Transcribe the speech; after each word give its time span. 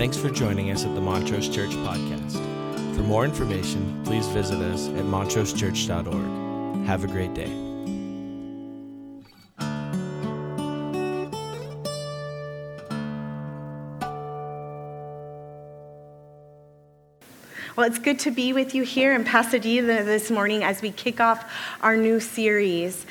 Thanks 0.00 0.16
for 0.16 0.30
joining 0.30 0.70
us 0.70 0.86
at 0.86 0.94
the 0.94 1.00
Montrose 1.02 1.46
Church 1.50 1.72
Podcast. 1.72 2.32
For 2.96 3.02
more 3.02 3.26
information, 3.26 4.02
please 4.02 4.26
visit 4.28 4.58
us 4.58 4.88
at 4.88 5.04
montrosechurch.org. 5.04 6.86
Have 6.86 7.04
a 7.04 7.06
great 7.06 7.34
day. 7.34 7.69
Well, 17.76 17.86
it's 17.86 18.00
good 18.00 18.18
to 18.20 18.32
be 18.32 18.52
with 18.52 18.74
you 18.74 18.82
here 18.82 19.14
in 19.14 19.22
Pasadena 19.22 20.02
this 20.02 20.28
morning 20.28 20.64
as 20.64 20.82
we 20.82 20.90
kick 20.90 21.20
off 21.20 21.48
our 21.82 21.96
new 21.96 22.18
series. 22.18 23.06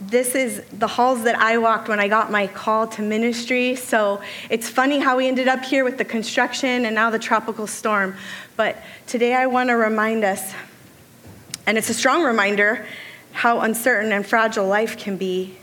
This 0.00 0.34
is 0.34 0.62
the 0.72 0.86
halls 0.86 1.24
that 1.24 1.38
I 1.38 1.58
walked 1.58 1.88
when 1.88 2.00
I 2.00 2.08
got 2.08 2.30
my 2.30 2.46
call 2.46 2.86
to 2.88 3.02
ministry. 3.02 3.74
So 3.74 4.22
it's 4.48 4.70
funny 4.70 5.00
how 5.00 5.18
we 5.18 5.28
ended 5.28 5.48
up 5.48 5.62
here 5.62 5.84
with 5.84 5.98
the 5.98 6.06
construction 6.06 6.86
and 6.86 6.94
now 6.94 7.10
the 7.10 7.18
tropical 7.18 7.66
storm. 7.66 8.16
But 8.56 8.78
today 9.06 9.34
I 9.34 9.46
want 9.46 9.68
to 9.68 9.74
remind 9.74 10.24
us, 10.24 10.54
and 11.66 11.76
it's 11.76 11.90
a 11.90 11.94
strong 11.94 12.22
reminder, 12.22 12.86
how 13.32 13.60
uncertain 13.60 14.12
and 14.12 14.26
fragile 14.26 14.66
life 14.66 14.96
can 14.96 15.18
be 15.18 15.58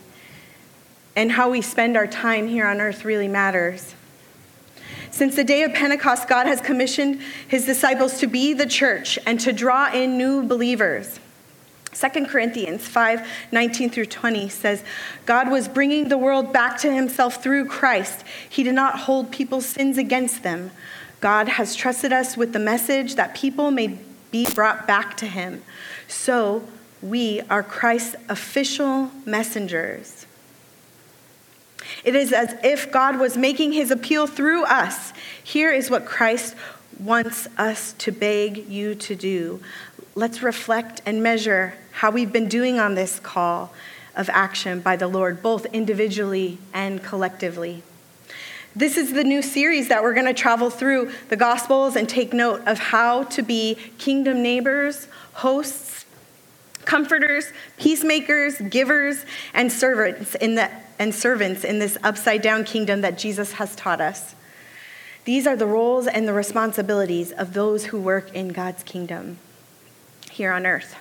and 1.16 1.32
how 1.32 1.50
we 1.50 1.64
spend 1.64 1.98
our 1.98 2.06
time 2.06 2.48
here 2.48 2.68
on 2.68 2.82
earth 2.82 3.04
really 3.04 3.28
matters. 3.28 3.96
Since 5.12 5.36
the 5.36 5.44
day 5.44 5.64
of 5.64 5.74
Pentecost, 5.74 6.28
God 6.28 6.48
has 6.48 6.62
commissioned 6.62 7.22
his 7.48 7.66
disciples 7.66 8.20
to 8.20 8.28
be 8.28 8.54
the 8.54 8.66
church 8.66 9.18
and 9.26 9.40
to 9.40 9.54
draw 9.54 9.92
in 9.92 10.18
new 10.18 10.44
believers. 10.44 11.20
2 11.94 12.26
Corinthians 12.26 12.88
5 12.88 13.28
19 13.52 13.90
through 13.90 14.06
20 14.06 14.50
says, 14.50 14.84
God 15.26 15.50
was 15.50 15.68
bringing 15.68 16.10
the 16.10 16.18
world 16.18 16.54
back 16.54 16.78
to 16.80 16.94
himself 16.94 17.42
through 17.42 17.66
Christ. 17.66 18.24
He 18.48 18.64
did 18.64 18.76
not 18.76 19.00
hold 19.00 19.32
people's 19.32 19.66
sins 19.66 19.98
against 19.98 20.44
them. 20.44 20.72
God 21.22 21.48
has 21.48 21.76
trusted 21.76 22.14
us 22.14 22.38
with 22.38 22.54
the 22.54 22.60
message 22.60 23.16
that 23.16 23.34
people 23.34 23.72
may 23.72 23.98
be 24.30 24.46
brought 24.54 24.86
back 24.86 25.18
to 25.18 25.26
him. 25.26 25.64
So 26.08 26.68
we 27.02 27.42
are 27.50 27.64
Christ's 27.64 28.16
official 28.30 29.12
messengers. 29.26 30.27
It 32.04 32.16
is 32.16 32.34
as 32.34 32.56
if 32.64 32.92
God 32.92 33.20
was 33.20 33.38
making 33.38 33.74
his 33.74 33.92
appeal 33.92 34.28
through 34.28 34.64
us. 34.66 35.14
Here 35.44 35.72
is 35.72 35.90
what 35.90 36.06
Christ 36.06 36.56
wants 37.00 37.48
us 37.58 37.94
to 38.00 38.12
beg 38.12 38.68
you 38.68 38.96
to 38.96 39.16
do. 39.16 39.62
Let's 40.16 40.42
reflect 40.42 41.02
and 41.06 41.22
measure 41.22 41.76
how 41.92 42.12
we've 42.12 42.32
been 42.32 42.48
doing 42.48 42.80
on 42.80 42.96
this 42.96 43.20
call 43.20 43.74
of 44.16 44.30
action 44.32 44.80
by 44.80 44.96
the 44.96 45.08
Lord, 45.08 45.44
both 45.44 45.66
individually 45.68 46.58
and 46.74 47.04
collectively. 47.04 47.84
This 48.76 48.98
is 48.98 49.14
the 49.14 49.24
new 49.24 49.42
series 49.42 49.88
that 49.90 50.04
we're 50.04 50.14
going 50.14 50.28
to 50.28 50.34
travel 50.34 50.70
through 50.70 51.12
the 51.30 51.36
Gospels 51.36 51.96
and 51.96 52.08
take 52.08 52.34
note 52.34 52.62
of 52.68 52.78
how 52.78 53.24
to 53.24 53.42
be 53.42 53.76
kingdom 53.98 54.44
neighbors, 54.44 55.08
hosts, 55.34 56.06
comforters, 56.86 57.52
peacemakers, 57.78 58.60
givers, 58.70 59.26
and 59.54 59.72
servants 59.72 60.36
in 60.36 60.56
the 60.56 60.70
and 61.00 61.14
servants 61.14 61.64
in 61.64 61.80
this 61.80 61.98
upside 62.04 62.42
down 62.42 62.64
kingdom 62.64 63.02
that 63.02 63.18
Jesus 63.18 63.54
has 63.54 63.76
taught 63.76 64.02
us. 64.02 64.36
These 65.26 65.46
are 65.46 65.56
the 65.56 65.66
roles 65.66 66.08
and 66.08 66.28
the 66.28 66.34
responsibilities 66.34 67.32
of 67.32 67.54
those 67.54 67.86
who 67.88 68.00
work 68.00 68.34
in 68.34 68.50
God's 68.50 68.84
kingdom 68.84 69.40
here 70.32 70.52
on 70.52 70.66
earth. 70.66 70.96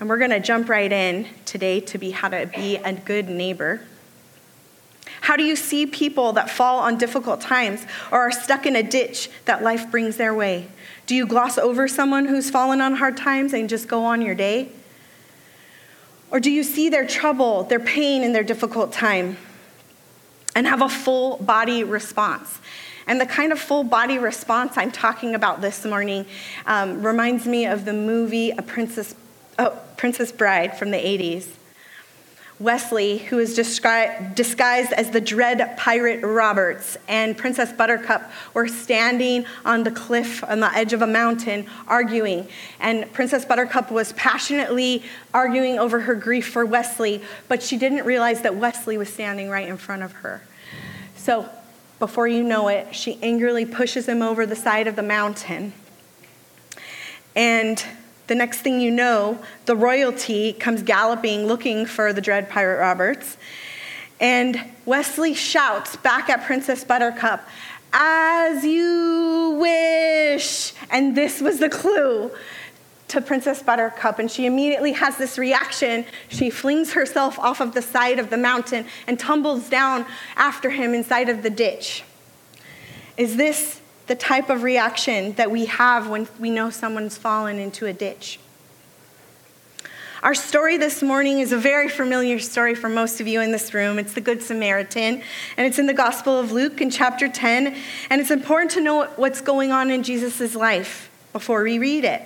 And 0.00 0.08
we're 0.08 0.18
going 0.18 0.30
to 0.30 0.40
jump 0.40 0.68
right 0.68 0.90
in 0.90 1.28
today 1.44 1.80
to 1.80 1.98
be 1.98 2.10
how 2.10 2.28
to 2.28 2.46
be 2.46 2.76
a 2.76 2.92
good 2.92 3.28
neighbor. 3.28 3.82
How 5.20 5.36
do 5.36 5.44
you 5.44 5.54
see 5.54 5.86
people 5.86 6.32
that 6.32 6.50
fall 6.50 6.78
on 6.80 6.96
difficult 6.96 7.40
times 7.40 7.84
or 8.10 8.20
are 8.20 8.32
stuck 8.32 8.66
in 8.66 8.74
a 8.74 8.82
ditch 8.82 9.30
that 9.44 9.62
life 9.62 9.90
brings 9.90 10.16
their 10.16 10.34
way? 10.34 10.68
Do 11.06 11.14
you 11.14 11.26
gloss 11.26 11.58
over 11.58 11.86
someone 11.86 12.24
who's 12.26 12.50
fallen 12.50 12.80
on 12.80 12.96
hard 12.96 13.16
times 13.16 13.52
and 13.52 13.68
just 13.68 13.88
go 13.88 14.04
on 14.04 14.22
your 14.22 14.34
day? 14.34 14.70
Or 16.30 16.40
do 16.40 16.50
you 16.50 16.62
see 16.62 16.88
their 16.88 17.06
trouble, 17.06 17.64
their 17.64 17.80
pain, 17.80 18.22
and 18.22 18.34
their 18.34 18.44
difficult 18.44 18.92
time 18.92 19.36
and 20.54 20.66
have 20.66 20.82
a 20.82 20.88
full 20.88 21.36
body 21.38 21.84
response? 21.84 22.58
And 23.06 23.20
the 23.20 23.26
kind 23.26 23.50
of 23.50 23.58
full 23.58 23.82
body 23.82 24.18
response 24.18 24.76
I'm 24.76 24.92
talking 24.92 25.34
about 25.34 25.60
this 25.60 25.84
morning 25.84 26.26
um, 26.66 27.02
reminds 27.02 27.46
me 27.46 27.66
of 27.66 27.84
the 27.84 27.92
movie 27.92 28.50
A 28.50 28.62
Princess, 28.62 29.14
oh, 29.58 29.76
Princess 29.96 30.30
Bride 30.30 30.78
from 30.78 30.92
the 30.92 30.98
80s. 30.98 31.48
Westley, 32.60 33.16
who 33.16 33.38
is 33.38 33.54
disguised 33.54 34.92
as 34.92 35.10
the 35.10 35.20
dread 35.20 35.78
pirate 35.78 36.22
Roberts, 36.22 36.98
and 37.08 37.36
Princess 37.36 37.72
Buttercup 37.72 38.30
were 38.52 38.68
standing 38.68 39.46
on 39.64 39.82
the 39.82 39.90
cliff 39.90 40.44
on 40.44 40.60
the 40.60 40.70
edge 40.76 40.92
of 40.92 41.00
a 41.00 41.06
mountain 41.06 41.66
arguing. 41.88 42.46
And 42.78 43.10
Princess 43.14 43.46
Buttercup 43.46 43.90
was 43.90 44.12
passionately 44.12 45.02
arguing 45.32 45.78
over 45.78 46.00
her 46.00 46.14
grief 46.14 46.48
for 46.48 46.66
Westley, 46.66 47.22
but 47.48 47.62
she 47.62 47.78
didn't 47.78 48.04
realize 48.04 48.42
that 48.42 48.54
Westley 48.54 48.98
was 48.98 49.08
standing 49.08 49.48
right 49.48 49.66
in 49.66 49.78
front 49.78 50.02
of 50.02 50.12
her. 50.12 50.42
So, 51.16 51.48
before 51.98 52.28
you 52.28 52.42
know 52.42 52.68
it, 52.68 52.94
she 52.94 53.18
angrily 53.22 53.64
pushes 53.64 54.06
him 54.06 54.20
over 54.20 54.44
the 54.44 54.56
side 54.56 54.86
of 54.86 54.96
the 54.96 55.02
mountain. 55.02 55.72
And 57.34 57.82
the 58.30 58.36
next 58.36 58.60
thing 58.60 58.80
you 58.80 58.92
know, 58.92 59.36
the 59.66 59.74
royalty 59.74 60.52
comes 60.52 60.84
galloping 60.84 61.48
looking 61.48 61.84
for 61.84 62.12
the 62.12 62.20
dread 62.20 62.48
pirate 62.48 62.78
Roberts. 62.78 63.36
And 64.20 64.70
Westley 64.86 65.34
shouts 65.34 65.96
back 65.96 66.30
at 66.30 66.44
Princess 66.44 66.84
Buttercup, 66.84 67.42
As 67.92 68.64
you 68.64 69.58
wish. 69.60 70.74
And 70.92 71.16
this 71.16 71.40
was 71.40 71.58
the 71.58 71.68
clue 71.68 72.30
to 73.08 73.20
Princess 73.20 73.64
Buttercup. 73.64 74.20
And 74.20 74.30
she 74.30 74.46
immediately 74.46 74.92
has 74.92 75.16
this 75.16 75.36
reaction. 75.36 76.04
She 76.28 76.50
flings 76.50 76.92
herself 76.92 77.36
off 77.36 77.60
of 77.60 77.74
the 77.74 77.82
side 77.82 78.20
of 78.20 78.30
the 78.30 78.36
mountain 78.36 78.86
and 79.08 79.18
tumbles 79.18 79.68
down 79.68 80.06
after 80.36 80.70
him 80.70 80.94
inside 80.94 81.28
of 81.28 81.42
the 81.42 81.50
ditch. 81.50 82.04
Is 83.16 83.36
this 83.36 83.79
the 84.10 84.16
type 84.16 84.50
of 84.50 84.64
reaction 84.64 85.34
that 85.34 85.52
we 85.52 85.66
have 85.66 86.08
when 86.08 86.26
we 86.40 86.50
know 86.50 86.68
someone's 86.68 87.16
fallen 87.16 87.60
into 87.60 87.86
a 87.86 87.92
ditch. 87.92 88.40
Our 90.24 90.34
story 90.34 90.78
this 90.78 91.00
morning 91.00 91.38
is 91.38 91.52
a 91.52 91.56
very 91.56 91.88
familiar 91.88 92.40
story 92.40 92.74
for 92.74 92.88
most 92.88 93.20
of 93.20 93.28
you 93.28 93.40
in 93.40 93.52
this 93.52 93.72
room. 93.72 94.00
It's 94.00 94.12
the 94.12 94.20
Good 94.20 94.42
Samaritan, 94.42 95.22
and 95.56 95.64
it's 95.64 95.78
in 95.78 95.86
the 95.86 95.94
Gospel 95.94 96.40
of 96.40 96.50
Luke 96.50 96.80
in 96.80 96.90
chapter 96.90 97.28
10. 97.28 97.76
And 98.10 98.20
it's 98.20 98.32
important 98.32 98.72
to 98.72 98.80
know 98.80 99.04
what's 99.14 99.40
going 99.40 99.70
on 99.70 99.92
in 99.92 100.02
Jesus' 100.02 100.56
life 100.56 101.08
before 101.32 101.62
we 101.62 101.78
read 101.78 102.02
it. 102.02 102.20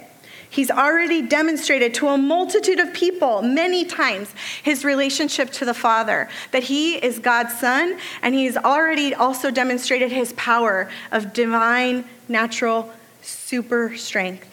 He's 0.48 0.70
already 0.70 1.22
demonstrated 1.22 1.94
to 1.94 2.08
a 2.08 2.18
multitude 2.18 2.78
of 2.80 2.92
people 2.92 3.42
many 3.42 3.84
times 3.84 4.32
his 4.62 4.84
relationship 4.84 5.50
to 5.52 5.64
the 5.64 5.74
Father, 5.74 6.28
that 6.52 6.64
he 6.64 6.94
is 6.96 7.18
God's 7.18 7.58
Son, 7.58 7.98
and 8.22 8.34
he's 8.34 8.56
already 8.56 9.14
also 9.14 9.50
demonstrated 9.50 10.12
his 10.12 10.32
power 10.34 10.88
of 11.10 11.32
divine, 11.32 12.04
natural, 12.28 12.92
super 13.22 13.96
strength. 13.96 14.50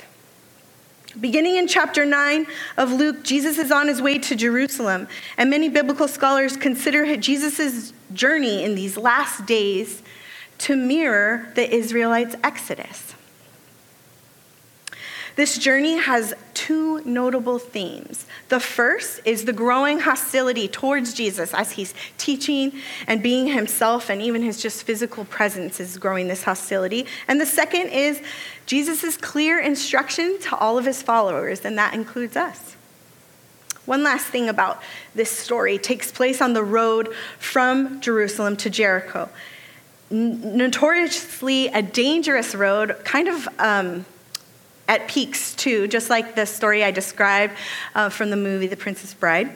Beginning 1.20 1.58
in 1.58 1.68
chapter 1.68 2.06
9 2.06 2.48
of 2.78 2.92
Luke, 2.92 3.24
Jesus 3.24 3.58
is 3.58 3.70
on 3.70 3.90
his 3.90 4.02
way 4.02 4.18
to 4.20 4.36
Jerusalem, 4.36 5.10
and 5.38 5.50
many 5.50 5.68
biblical 5.68 6.08
scholars 6.08 6.56
consider 6.56 7.18
Jesus' 7.18 7.92
journey 8.14 8.64
in 8.64 8.76
these 8.76 8.96
last 8.98 9.46
days 9.46 10.02
to 10.60 10.76
mirror 10.76 11.52
the 11.56 11.70
Israelites' 11.70 12.36
exodus. 12.44 13.11
This 15.42 15.58
journey 15.58 15.98
has 15.98 16.36
two 16.54 17.02
notable 17.04 17.58
themes. 17.58 18.28
The 18.50 18.60
first 18.60 19.22
is 19.26 19.46
the 19.46 19.54
growing 19.54 19.98
hostility 19.98 20.68
towards 20.68 21.16
Jesus 21.16 21.52
as 21.56 21.72
he's 21.72 21.96
teaching 22.20 22.74
and 23.08 23.24
being 23.24 23.48
himself, 23.48 24.12
and 24.12 24.22
even 24.22 24.44
his 24.44 24.62
just 24.62 24.84
physical 24.84 25.26
presence 25.26 25.80
is 25.80 25.98
growing 25.98 26.28
this 26.28 26.44
hostility. 26.44 27.08
And 27.28 27.42
the 27.42 27.48
second 27.48 27.88
is 27.88 28.22
Jesus' 28.68 29.18
clear 29.18 29.60
instruction 29.60 30.38
to 30.42 30.56
all 30.58 30.78
of 30.78 30.86
his 30.86 31.02
followers, 31.02 31.66
and 31.66 31.76
that 31.76 31.96
includes 31.96 32.38
us. 32.38 32.76
One 33.88 34.04
last 34.04 34.28
thing 34.28 34.48
about 34.48 34.80
this 35.16 35.32
story 35.32 35.80
takes 35.80 36.12
place 36.12 36.40
on 36.40 36.54
the 36.54 36.64
road 36.64 37.16
from 37.40 38.00
Jerusalem 38.00 38.58
to 38.58 38.70
Jericho. 38.70 39.28
notoriously 40.12 41.70
a 41.70 41.82
dangerous 41.82 42.54
road, 42.54 42.96
kind 43.04 43.28
of. 43.28 43.50
Um, 43.58 44.06
at 44.92 45.08
peaks 45.08 45.56
too, 45.56 45.88
just 45.88 46.10
like 46.10 46.36
the 46.36 46.46
story 46.46 46.84
I 46.84 46.92
described 46.92 47.54
uh, 47.96 48.10
from 48.10 48.30
the 48.30 48.36
movie 48.36 48.68
The 48.68 48.76
Princess 48.76 49.14
Bride. 49.14 49.50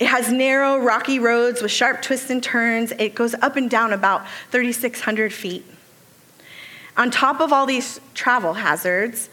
It 0.00 0.06
has 0.06 0.32
narrow, 0.32 0.78
rocky 0.78 1.18
roads 1.18 1.60
with 1.60 1.70
sharp 1.70 2.00
twists 2.00 2.30
and 2.30 2.42
turns. 2.42 2.92
It 2.92 3.14
goes 3.14 3.34
up 3.34 3.56
and 3.56 3.68
down 3.68 3.92
about 3.92 4.26
3,600 4.50 5.30
feet. 5.30 5.66
On 6.96 7.10
top 7.10 7.38
of 7.42 7.52
all 7.52 7.66
these 7.66 8.00
travel 8.14 8.54
hazards, 8.54 9.28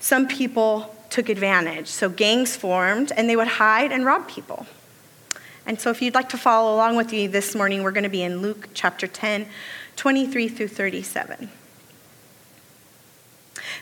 some 0.00 0.26
people 0.26 0.96
took 1.10 1.28
advantage. 1.28 1.88
So 1.88 2.08
gangs 2.08 2.56
formed 2.56 3.12
and 3.14 3.28
they 3.28 3.36
would 3.36 3.46
hide 3.46 3.92
and 3.92 4.06
rob 4.06 4.26
people. 4.26 4.66
And 5.66 5.78
so 5.78 5.90
if 5.90 6.00
you'd 6.00 6.14
like 6.14 6.30
to 6.30 6.38
follow 6.38 6.74
along 6.74 6.96
with 6.96 7.12
me 7.12 7.26
this 7.26 7.54
morning, 7.54 7.82
we're 7.82 7.92
going 7.92 8.04
to 8.04 8.08
be 8.08 8.22
in 8.22 8.40
Luke 8.40 8.70
chapter 8.72 9.06
10, 9.06 9.46
23 9.96 10.48
through 10.48 10.68
37. 10.68 11.50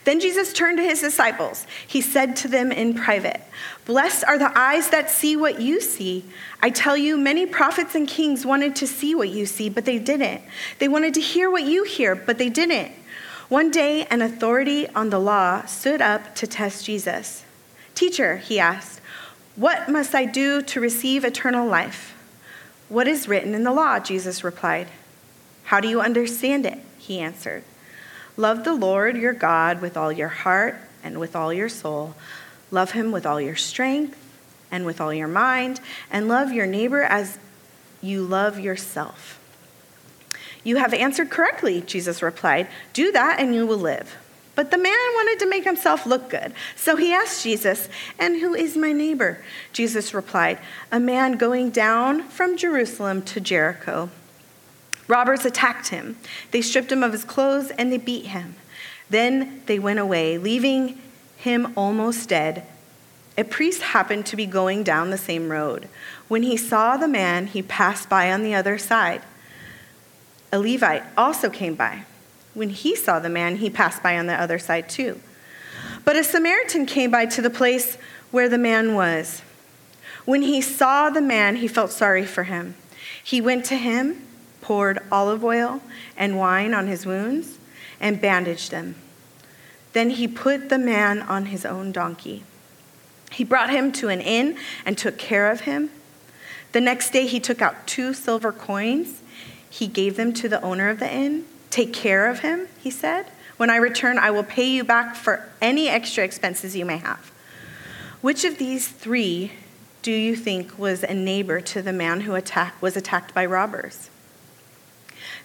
Then 0.07 0.21
Jesus 0.21 0.53
turned 0.53 0.79
to 0.79 0.85
his 0.85 1.01
disciples. 1.01 1.67
He 1.85 2.01
said 2.01 2.37
to 2.37 2.49
them 2.49 2.71
in 2.71 2.95
private, 2.95 3.43
Blessed 3.85 4.23
are 4.25 4.39
the 4.39 4.57
eyes 4.57 4.91
that 4.91 5.11
see 5.11 5.37
what 5.37 5.61
you 5.61 5.81
see. 5.81 6.25
I 6.63 6.71
tell 6.71 6.97
you, 6.97 7.19
many 7.19 7.45
prophets 7.45 7.97
and 7.97 8.07
kings 8.07 8.47
wanted 8.47 8.77
to 8.77 8.87
see 8.87 9.17
what 9.17 9.31
you 9.31 9.47
see, 9.47 9.69
but 9.69 9.85
they 9.85 9.99
didn't. 9.99 10.43
They 10.79 10.87
wanted 10.87 11.13
to 11.15 11.21
hear 11.21 11.51
what 11.51 11.65
you 11.65 11.83
hear, 11.83 12.15
but 12.15 12.39
they 12.39 12.49
didn't. 12.49 12.93
One 13.49 13.73
day, 13.73 14.07
an 14.07 14.23
authority 14.23 14.89
on 14.91 15.11
the 15.11 15.19
law 15.19 15.67
stood 15.67 16.01
up 16.01 16.37
to 16.37 16.47
test 16.47 16.85
Jesus. 16.85 17.45
Teacher, 17.97 18.37
he 18.37 18.61
asked, 18.61 19.01
what 19.57 19.89
must 19.89 20.15
I 20.15 20.27
do 20.27 20.63
to 20.63 20.81
receive 20.81 21.25
eternal 21.25 21.67
life? 21.67 22.15
What 22.89 23.09
is 23.09 23.27
written 23.27 23.55
in 23.55 23.65
the 23.65 23.73
law? 23.73 23.99
Jesus 23.99 24.45
replied. 24.45 24.87
How 25.65 25.81
do 25.81 25.89
you 25.89 26.01
understand 26.01 26.65
it? 26.65 26.79
He 26.99 27.19
answered. 27.19 27.65
Love 28.37 28.65
the 28.65 28.75
Lord 28.75 29.17
your 29.17 29.33
God 29.33 29.81
with 29.81 29.97
all 29.97 30.13
your 30.13 30.29
heart 30.29 30.77
and 31.03 31.19
with 31.19 31.35
all 31.35 31.53
your 31.53 31.69
soul. 31.69 32.15
Love 32.71 32.93
him 32.93 33.13
with 33.13 33.25
all 33.25 33.41
your 33.41 33.57
strength 33.57 34.19
and 34.71 34.85
with 34.85 35.01
all 35.01 35.15
your 35.15 35.29
mind, 35.29 35.81
and 36.11 36.27
love 36.27 36.53
your 36.53 36.67
neighbor 36.67 37.03
as 37.03 37.39
you 38.03 38.23
love 38.23 38.59
yourself. 38.59 39.39
You 40.65 40.77
have 40.77 40.93
answered 40.93 41.31
correctly, 41.31 41.81
Jesus 41.83 42.23
replied. 42.23 42.67
Do 42.93 43.13
that 43.13 43.39
and 43.39 43.55
you 43.55 43.67
will 43.67 43.79
live. 43.79 44.17
But 44.57 44.71
the 44.71 44.79
man 44.79 44.93
wanted 45.15 45.39
to 45.41 45.49
make 45.49 45.65
himself 45.65 46.07
look 46.07 46.29
good. 46.31 46.53
So 46.75 46.97
he 46.97 47.13
asked 47.13 47.45
Jesus, 47.45 47.89
And 48.19 48.41
who 48.41 48.55
is 48.55 48.77
my 48.77 48.91
neighbor? 48.91 49.45
Jesus 49.73 50.13
replied, 50.13 50.59
A 50.91 50.99
man 50.99 51.37
going 51.37 51.71
down 51.71 52.25
from 52.25 52.57
Jerusalem 52.57 53.23
to 53.23 53.41
Jericho. 53.41 54.11
Robbers 55.09 55.45
attacked 55.45 55.89
him. 55.89 56.17
They 56.51 56.61
stripped 56.61 56.91
him 56.91 57.03
of 57.03 57.13
his 57.13 57.25
clothes 57.25 57.71
and 57.73 57.93
they 57.93 57.99
beat 57.99 58.27
him. 58.27 58.57
Then 59.09 59.63
they 59.67 59.79
went 59.79 59.99
away, 59.99 60.37
leaving 60.39 61.01
him 61.37 61.73
almost 61.77 62.29
dead. 62.29 62.67
A 63.39 63.45
priest 63.45 63.83
happened 63.83 64.27
to 64.27 64.37
be 64.37 64.47
going 64.47 64.83
down 64.83 65.11
the 65.11 65.19
same 65.19 65.51
road. 65.51 65.89
When 66.29 66.43
he 66.43 66.57
saw 66.57 66.97
the 66.97 67.09
man, 67.09 67.49
he 67.49 67.63
passed 67.63 68.09
by 68.09 68.33
on 68.33 68.43
the 68.43 68.55
other 68.55 68.79
side. 68.79 69.23
A 70.53 70.59
Levite 70.59 71.05
also 71.17 71.51
came 71.51 71.75
by. 71.75 72.05
When 72.55 72.71
he 72.71 72.97
saw 72.97 73.19
the 73.19 73.29
man, 73.29 73.57
he 73.57 73.69
passed 73.69 74.03
by 74.03 74.19
on 74.19 74.27
the 74.27 74.35
other 74.41 74.59
side 74.59 74.89
too. 74.89 75.21
But 76.05 76.17
a 76.17 76.25
Samaritan 76.25 76.87
came 76.87 77.11
by 77.11 77.27
to 77.27 77.43
the 77.43 77.51
place 77.51 77.99
where 78.31 78.49
the 78.49 78.59
man 78.59 78.95
was. 78.95 79.43
When 80.25 80.43
he 80.43 80.61
saw 80.61 81.11
the 81.11 81.21
man, 81.21 81.57
he 81.57 81.69
felt 81.69 81.93
sorry 81.93 82.25
for 82.25 82.45
him. 82.45 82.75
He 83.23 83.41
went 83.41 83.65
to 83.67 83.77
him 83.77 84.26
poured 84.67 84.99
olive 85.13 85.45
oil 85.45 85.81
and 86.17 86.37
wine 86.37 86.75
on 86.75 86.89
his 86.89 87.07
wounds, 87.07 87.57
and 88.01 88.21
bandaged 88.21 88.73
them. 88.73 88.97
Then 89.93 90.11
he 90.11 90.27
put 90.27 90.71
the 90.71 90.79
man 90.79 91.23
on 91.23 91.47
his 91.47 91.65
own 91.65 91.93
donkey. 91.93 92.43
He 93.31 93.45
brought 93.45 93.71
him 93.71 93.93
to 93.93 94.09
an 94.09 94.21
inn 94.21 94.59
and 94.85 94.99
took 94.99 95.19
care 95.19 95.53
of 95.53 95.61
him. 95.61 95.91
The 96.73 96.81
next 96.81 97.13
day 97.13 97.29
he 97.29 97.39
took 97.39 97.63
out 97.63 97.87
two 97.87 98.13
silver 98.13 98.51
coins. 98.51 99.23
He 99.71 99.87
gave 99.87 100.17
them 100.17 100.33
to 100.33 100.49
the 100.49 100.61
owner 100.63 100.89
of 100.89 100.99
the 100.99 101.15
inn. 101.15 101.45
Take 101.71 101.93
care 101.93 102.29
of 102.29 102.41
him, 102.41 102.67
he 102.81 102.91
said. 102.91 103.27
When 103.59 103.71
I 103.71 103.77
return, 103.77 104.19
I 104.19 104.33
will 104.33 104.43
pay 104.43 104.67
you 104.67 104.83
back 104.83 105.15
for 105.15 105.49
any 105.63 105.89
extra 105.89 106.25
expenses 106.25 106.75
you 106.75 106.85
may 106.85 106.97
have. 106.97 107.31
Which 108.21 108.45
of 108.45 108.59
these 108.59 108.89
three 108.89 109.53
do 110.03 110.11
you 110.11 110.35
think 110.35 110.77
was 110.77 111.05
a 111.05 111.15
neighbor 111.15 111.61
to 111.61 111.83
the 111.83 111.93
man 111.93 112.23
who 112.23 112.35
attack, 112.35 112.83
was 112.83 112.97
attacked 112.97 113.33
by 113.33 113.47
robbers? 113.47 114.11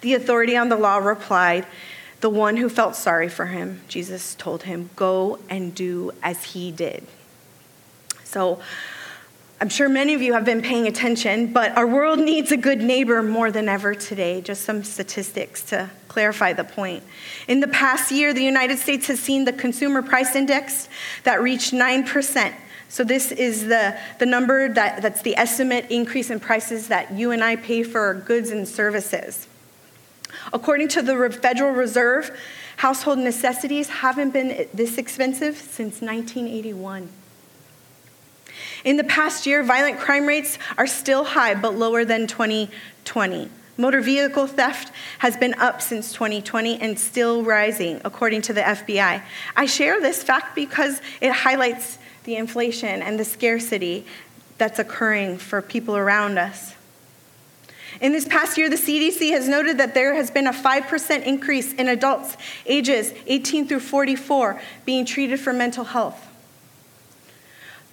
The 0.01 0.15
authority 0.15 0.57
on 0.57 0.69
the 0.69 0.75
law 0.75 0.97
replied, 0.97 1.65
The 2.21 2.29
one 2.29 2.57
who 2.57 2.69
felt 2.69 2.95
sorry 2.95 3.29
for 3.29 3.45
him, 3.47 3.81
Jesus 3.87 4.35
told 4.35 4.63
him, 4.63 4.89
Go 4.95 5.39
and 5.49 5.73
do 5.73 6.11
as 6.21 6.43
he 6.43 6.71
did. 6.71 7.05
So, 8.23 8.59
I'm 9.61 9.69
sure 9.69 9.87
many 9.87 10.15
of 10.15 10.23
you 10.23 10.33
have 10.33 10.43
been 10.43 10.63
paying 10.63 10.87
attention, 10.87 11.53
but 11.53 11.77
our 11.77 11.85
world 11.85 12.17
needs 12.17 12.51
a 12.51 12.57
good 12.57 12.81
neighbor 12.81 13.21
more 13.21 13.51
than 13.51 13.69
ever 13.69 13.93
today. 13.93 14.41
Just 14.41 14.63
some 14.63 14.83
statistics 14.83 15.61
to 15.65 15.91
clarify 16.07 16.51
the 16.51 16.63
point. 16.63 17.03
In 17.47 17.59
the 17.59 17.67
past 17.67 18.11
year, 18.11 18.33
the 18.33 18.43
United 18.43 18.79
States 18.79 19.05
has 19.05 19.19
seen 19.19 19.45
the 19.45 19.53
consumer 19.53 20.01
price 20.01 20.35
index 20.35 20.89
that 21.25 21.43
reached 21.43 21.73
9%. 21.73 22.55
So, 22.89 23.03
this 23.03 23.31
is 23.31 23.67
the, 23.67 23.95
the 24.17 24.25
number 24.25 24.67
that, 24.73 25.03
that's 25.03 25.21
the 25.21 25.37
estimate 25.37 25.85
increase 25.91 26.31
in 26.31 26.39
prices 26.39 26.87
that 26.87 27.11
you 27.11 27.29
and 27.29 27.43
I 27.43 27.55
pay 27.55 27.83
for 27.83 28.15
goods 28.15 28.49
and 28.49 28.67
services. 28.67 29.47
According 30.53 30.89
to 30.89 31.01
the 31.01 31.29
Federal 31.29 31.71
Reserve, 31.71 32.37
household 32.77 33.19
necessities 33.19 33.87
haven't 33.87 34.31
been 34.31 34.67
this 34.73 34.97
expensive 34.97 35.55
since 35.55 36.01
1981. 36.01 37.09
In 38.83 38.97
the 38.97 39.03
past 39.03 39.45
year, 39.45 39.63
violent 39.63 39.99
crime 39.99 40.25
rates 40.25 40.57
are 40.77 40.87
still 40.87 41.23
high 41.23 41.55
but 41.55 41.75
lower 41.75 42.03
than 42.03 42.27
2020. 42.27 43.49
Motor 43.77 44.01
vehicle 44.01 44.47
theft 44.47 44.91
has 45.19 45.37
been 45.37 45.53
up 45.55 45.81
since 45.81 46.11
2020 46.13 46.79
and 46.81 46.99
still 46.99 47.43
rising, 47.43 48.01
according 48.03 48.41
to 48.43 48.53
the 48.53 48.61
FBI. 48.61 49.23
I 49.55 49.65
share 49.65 50.01
this 50.01 50.21
fact 50.21 50.55
because 50.55 51.01
it 51.21 51.31
highlights 51.31 51.97
the 52.25 52.35
inflation 52.35 53.01
and 53.01 53.19
the 53.19 53.25
scarcity 53.25 54.05
that's 54.57 54.77
occurring 54.77 55.37
for 55.37 55.61
people 55.61 55.95
around 55.95 56.37
us. 56.37 56.75
In 58.01 58.13
this 58.13 58.27
past 58.27 58.57
year, 58.57 58.67
the 58.67 58.77
CDC 58.77 59.29
has 59.29 59.47
noted 59.47 59.77
that 59.77 59.93
there 59.93 60.15
has 60.15 60.31
been 60.31 60.47
a 60.47 60.51
5% 60.51 61.23
increase 61.23 61.71
in 61.73 61.87
adults 61.87 62.35
ages 62.65 63.13
18 63.27 63.67
through 63.67 63.79
44 63.79 64.59
being 64.85 65.05
treated 65.05 65.39
for 65.39 65.53
mental 65.53 65.83
health. 65.83 66.27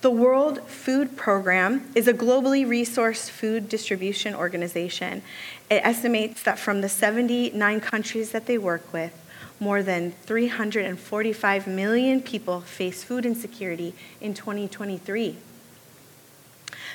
The 0.00 0.10
World 0.10 0.62
Food 0.62 1.18
Program 1.18 1.90
is 1.94 2.08
a 2.08 2.14
globally 2.14 2.64
resourced 2.66 3.28
food 3.28 3.68
distribution 3.68 4.34
organization. 4.34 5.20
It 5.68 5.84
estimates 5.84 6.42
that 6.44 6.58
from 6.58 6.80
the 6.80 6.88
79 6.88 7.80
countries 7.80 8.30
that 8.30 8.46
they 8.46 8.56
work 8.56 8.90
with, 8.92 9.12
more 9.60 9.82
than 9.82 10.12
345 10.12 11.66
million 11.66 12.22
people 12.22 12.62
face 12.62 13.04
food 13.04 13.26
insecurity 13.26 13.92
in 14.22 14.32
2023. 14.32 15.36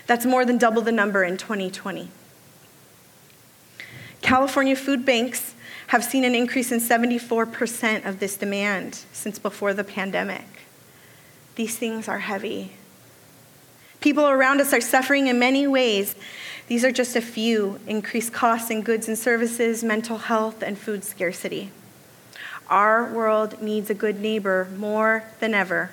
That's 0.07 0.25
more 0.25 0.45
than 0.45 0.57
double 0.57 0.81
the 0.81 0.91
number 0.91 1.23
in 1.23 1.37
2020. 1.37 2.09
California 4.23 4.75
food 4.75 5.05
banks 5.05 5.53
have 5.87 6.03
seen 6.03 6.23
an 6.23 6.33
increase 6.33 6.71
in 6.71 6.79
74% 6.79 8.05
of 8.05 8.19
this 8.19 8.37
demand 8.37 9.01
since 9.11 9.37
before 9.37 9.73
the 9.73 9.83
pandemic. 9.83 10.47
These 11.55 11.77
things 11.77 12.07
are 12.07 12.19
heavy. 12.19 12.71
People 13.99 14.27
around 14.27 14.59
us 14.59 14.73
are 14.73 14.81
suffering 14.81 15.27
in 15.27 15.37
many 15.37 15.67
ways. 15.67 16.15
These 16.67 16.83
are 16.83 16.91
just 16.91 17.15
a 17.15 17.21
few 17.21 17.79
increased 17.85 18.33
costs 18.33 18.71
in 18.71 18.81
goods 18.81 19.07
and 19.07 19.17
services, 19.17 19.83
mental 19.83 20.17
health, 20.17 20.63
and 20.63 20.77
food 20.77 21.03
scarcity. 21.03 21.69
Our 22.69 23.13
world 23.13 23.61
needs 23.61 23.89
a 23.89 23.93
good 23.93 24.21
neighbor 24.21 24.69
more 24.77 25.25
than 25.41 25.53
ever. 25.53 25.91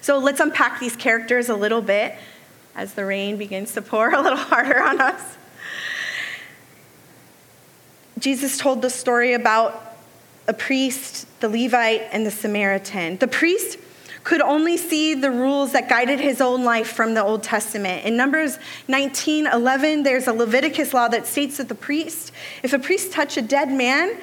So 0.00 0.18
let's 0.18 0.40
unpack 0.40 0.78
these 0.78 0.96
characters 0.96 1.48
a 1.48 1.56
little 1.56 1.82
bit 1.82 2.14
as 2.76 2.94
the 2.94 3.04
rain 3.04 3.36
begins 3.36 3.74
to 3.74 3.82
pour 3.82 4.10
a 4.10 4.22
little 4.22 4.38
harder 4.50 4.80
on 4.80 5.00
us. 5.00 5.36
Jesus 8.24 8.56
told 8.56 8.80
the 8.80 8.88
story 8.88 9.34
about 9.34 9.98
a 10.48 10.54
priest, 10.54 11.26
the 11.40 11.48
Levite, 11.50 12.08
and 12.10 12.24
the 12.24 12.30
Samaritan. 12.30 13.18
The 13.18 13.28
priest 13.28 13.76
could 14.22 14.40
only 14.40 14.78
see 14.78 15.12
the 15.12 15.30
rules 15.30 15.72
that 15.72 15.90
guided 15.90 16.20
his 16.20 16.40
own 16.40 16.64
life 16.64 16.90
from 16.90 17.12
the 17.12 17.22
Old 17.22 17.42
Testament. 17.42 18.06
In 18.06 18.16
Numbers 18.16 18.58
19 18.88 19.46
11, 19.46 20.04
there's 20.04 20.26
a 20.26 20.32
Leviticus 20.32 20.94
law 20.94 21.06
that 21.08 21.26
states 21.26 21.58
that 21.58 21.68
the 21.68 21.74
priest, 21.74 22.32
if 22.62 22.72
a 22.72 22.78
priest 22.78 23.12
touched 23.12 23.36
a 23.36 23.42
dead 23.42 23.70
man, 23.70 24.16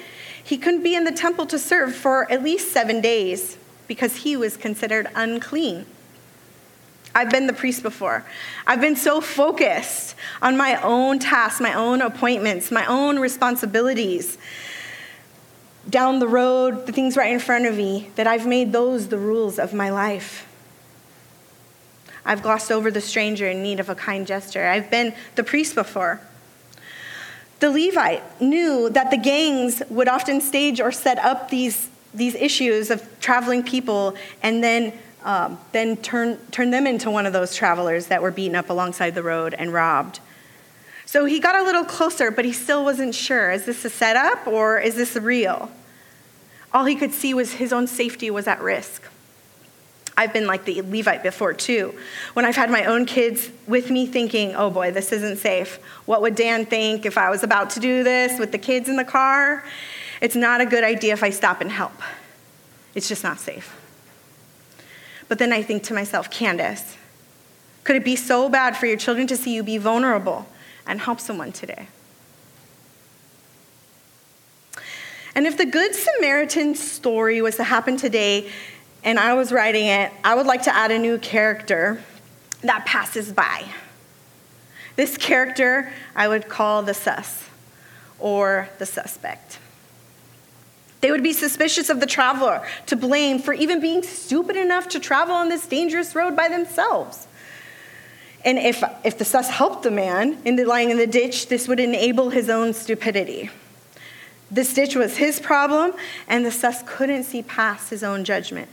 he 0.44 0.58
couldn't 0.58 0.82
be 0.82 0.96
in 0.96 1.04
the 1.04 1.12
temple 1.12 1.46
to 1.46 1.60
serve 1.60 1.96
for 1.96 2.30
at 2.32 2.42
least 2.42 2.72
seven 2.72 3.02
days 3.02 3.56
because 3.88 4.16
he 4.16 4.36
was 4.36 4.58
considered 4.58 5.10
unclean. 5.14 5.86
I've 7.14 7.30
been 7.30 7.48
the 7.48 7.54
priest 7.54 7.84
before. 7.84 8.26
I've 8.66 8.82
been 8.82 8.96
so 8.96 9.22
focused 9.22 10.16
on 10.42 10.56
my 10.56 10.82
own 10.82 11.20
tasks, 11.20 11.60
my 11.60 11.74
own 11.74 12.02
appointments, 12.02 12.72
my 12.72 12.86
own 12.86 13.20
responsibilities 13.20 14.38
down 15.90 16.20
the 16.20 16.28
road, 16.28 16.86
the 16.86 16.92
things 16.92 17.18
right 17.18 17.32
in 17.32 17.40
front 17.40 17.66
of 17.66 17.76
me, 17.76 18.12
that 18.16 18.28
I've 18.28 18.46
made 18.46 18.72
those 18.72 19.08
the 19.08 19.18
rules 19.18 19.58
of 19.60 19.74
my 19.74 19.90
life. 19.90 20.48
I've 22.24 22.44
glossed 22.44 22.72
over 22.72 22.92
the 22.92 23.02
stranger 23.02 23.48
in 23.48 23.64
need 23.64 23.80
of 23.80 23.90
a 23.90 23.96
kind 23.96 24.28
gesture. 24.28 24.68
I've 24.68 24.92
been 24.92 25.16
the 25.36 25.44
priest 25.44 25.74
before. 25.74 26.22
The 27.60 27.72
Levite 27.72 28.42
knew 28.42 28.90
that 28.90 29.12
the 29.12 29.18
gangs 29.18 29.82
would 29.90 30.08
often 30.08 30.40
stage 30.40 30.80
or 30.80 30.92
set 30.92 31.18
up 31.20 31.50
these, 31.50 31.90
these 32.14 32.36
issues 32.36 32.92
of 32.92 33.08
traveling 33.20 33.64
people 33.64 34.16
and 34.44 34.64
then 34.64 34.94
um, 35.24 35.60
then 35.72 35.98
turn, 35.98 36.38
turn 36.52 36.72
them 36.72 36.88
into 36.88 37.12
one 37.12 37.26
of 37.26 37.34
those 37.34 37.56
travelers 37.56 38.08
that 38.08 38.22
were 38.22 38.32
beaten 38.32 38.56
up 38.56 38.70
alongside 38.70 39.16
the 39.16 39.24
road 39.24 39.54
and 39.54 39.72
robbed. 39.74 40.20
So 41.06 41.26
he 41.26 41.40
got 41.40 41.56
a 41.56 41.64
little 41.64 41.84
closer, 41.84 42.32
but 42.32 42.46
he 42.46 42.54
still 42.54 42.84
wasn't 42.84 43.14
sure. 43.14 43.52
Is 43.52 43.66
this 43.66 43.84
a 43.84 43.90
setup 43.90 44.48
or 44.48 44.80
is 44.80 44.96
this 44.96 45.16
real? 45.16 45.70
All 46.74 46.86
he 46.86 46.96
could 46.96 47.12
see 47.12 47.34
was 47.34 47.54
his 47.54 47.74
own 47.74 47.86
safety 47.88 48.32
was 48.32 48.48
at 48.48 48.62
risk. 48.62 49.04
I've 50.16 50.34
been 50.34 50.48
like 50.48 50.66
the 50.66 50.82
Levite 50.82 51.24
before 51.24 51.54
too. 51.54 51.96
When 52.34 52.46
I've 52.46 52.56
had 52.56 52.70
my 52.70 52.86
own 52.86 53.06
kids 53.06 53.50
with 53.68 53.90
me 53.90 54.06
thinking, 54.06 54.56
oh 54.56 54.70
boy, 54.70 54.92
this 54.92 55.12
isn't 55.12 55.38
safe. 55.38 55.78
What 56.06 56.22
would 56.22 56.36
Dan 56.36 56.66
think 56.66 57.06
if 57.06 57.18
I 57.18 57.30
was 57.30 57.44
about 57.44 57.72
to 57.72 57.80
do 57.80 58.04
this 58.04 58.40
with 58.40 58.52
the 58.52 58.58
kids 58.58 58.88
in 58.88 58.98
the 58.98 59.04
car? 59.04 59.66
It's 60.22 60.36
not 60.36 60.62
a 60.62 60.66
good 60.66 60.84
idea 60.84 61.14
if 61.14 61.24
I 61.24 61.30
stop 61.32 61.62
and 61.62 61.72
help. 61.72 62.02
It's 62.94 63.08
just 63.08 63.24
not 63.24 63.40
safe. 63.40 63.81
But 65.32 65.40
then 65.40 65.54
I 65.54 65.64
think 65.64 65.84
to 65.84 65.94
myself, 65.94 66.30
Candace, 66.30 66.98
could 67.86 67.96
it 67.96 68.04
be 68.04 68.18
so 68.18 68.50
bad 68.50 68.76
for 68.76 68.86
your 68.86 68.98
children 68.98 69.28
to 69.28 69.38
see 69.38 69.56
you 69.56 69.64
be 69.64 69.78
vulnerable 69.78 70.46
and 70.86 71.00
help 71.00 71.22
someone 71.22 71.54
today? 71.54 71.88
And 75.34 75.48
if 75.48 75.58
the 75.58 75.66
Good 75.66 75.96
Samaritan 75.96 76.76
story 76.76 77.42
was 77.42 77.56
to 77.56 77.64
happen 77.64 77.96
today 77.96 78.52
and 79.06 79.18
I 79.18 79.34
was 79.34 79.54
writing 79.54 79.88
it, 79.88 80.12
I 80.22 80.36
would 80.36 80.48
like 80.48 80.64
to 80.64 80.76
add 80.76 80.92
a 80.92 81.00
new 81.00 81.18
character 81.18 82.04
that 82.64 82.86
passes 82.86 83.32
by. 83.32 83.64
This 84.98 85.16
character 85.16 85.94
I 86.14 86.28
would 86.28 86.50
call 86.50 86.84
the 86.84 86.94
sus 86.94 87.48
or 88.20 88.68
the 88.80 88.86
suspect. 88.86 89.60
They 91.02 91.12
would 91.12 91.24
be 91.24 91.34
suspicious 91.34 91.90
of 91.90 92.00
the 92.00 92.06
traveler, 92.06 92.66
to 92.86 92.96
blame 92.96 93.40
for 93.40 93.54
even 93.54 93.82
being 93.82 94.04
stupid 94.04 94.56
enough 94.56 94.88
to 94.90 95.00
travel 95.00 95.34
on 95.34 95.50
this 95.50 95.68
dangerous 95.68 96.16
road 96.16 96.36
by 96.36 96.48
themselves. 96.48 97.28
And 98.46 98.58
if, 98.58 98.84
if 99.04 99.18
the 99.18 99.26
sus 99.26 99.50
helped 99.50 99.84
the 99.84 99.92
man 99.92 100.38
in 100.46 100.56
the, 100.56 100.66
lying 100.66 100.90
in 100.90 100.98
the 100.98 101.08
ditch, 101.08 101.48
this 101.48 101.68
would 101.68 101.80
enable 101.80 102.30
his 102.30 102.50
own 102.50 102.74
stupidity. 102.74 103.50
This 104.50 104.74
ditch 104.74 104.96
was 104.96 105.18
his 105.18 105.40
problem, 105.40 105.94
and 106.28 106.46
the 106.46 106.52
sus 106.52 106.84
couldn't 106.86 107.24
see 107.24 107.42
past 107.42 107.90
his 107.90 108.04
own 108.04 108.24
judgment. 108.24 108.70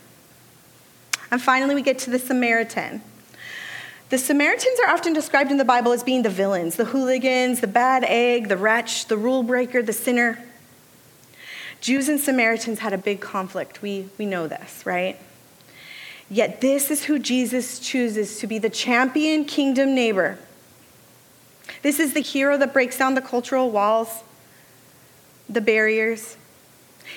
And 1.31 1.41
finally, 1.41 1.75
we 1.75 1.83
get 1.83 1.99
to 2.01 2.11
the 2.11 2.19
Samaritan. 2.19 3.03
The 4.11 4.19
Samaritans 4.19 4.81
are 4.85 4.91
often 4.91 5.13
described 5.13 5.51
in 5.51 5.59
the 5.59 5.65
Bible 5.67 5.93
as 5.93 6.03
being 6.03 6.23
the 6.23 6.31
villains, 6.31 6.77
the 6.77 6.87
hooligans, 6.87 7.61
the 7.61 7.67
bad 7.67 8.05
egg, 8.05 8.49
the 8.49 8.57
wretch, 8.57 9.07
the 9.07 9.19
rule 9.19 9.43
breaker, 9.43 9.83
the 9.83 9.93
sinner. 9.93 10.43
Jews 11.81 12.09
and 12.09 12.21
Samaritans 12.21 12.81
had 12.81 12.93
a 12.93 12.99
big 12.99 13.21
conflict. 13.21 13.83
We, 13.83 14.09
we 14.19 14.27
know 14.27 14.49
this, 14.49 14.85
right? 14.85 15.19
Yet 16.31 16.61
this 16.61 16.91
is 16.91 17.05
who 17.05 17.19
Jesus 17.19 17.79
chooses 17.79 18.39
to 18.41 18.47
be 18.47 18.59
the 18.59 18.71
champion 18.71 19.45
kingdom 19.45 19.95
neighbor. 19.95 20.39
This 21.83 21.99
is 22.01 22.13
the 22.13 22.21
hero 22.21 22.59
that 22.59 22.73
breaks 22.73 22.99
down 22.99 23.15
the 23.15 23.23
cultural 23.23 23.71
walls, 23.71 24.23
the 25.49 25.61
barriers. 25.61 26.37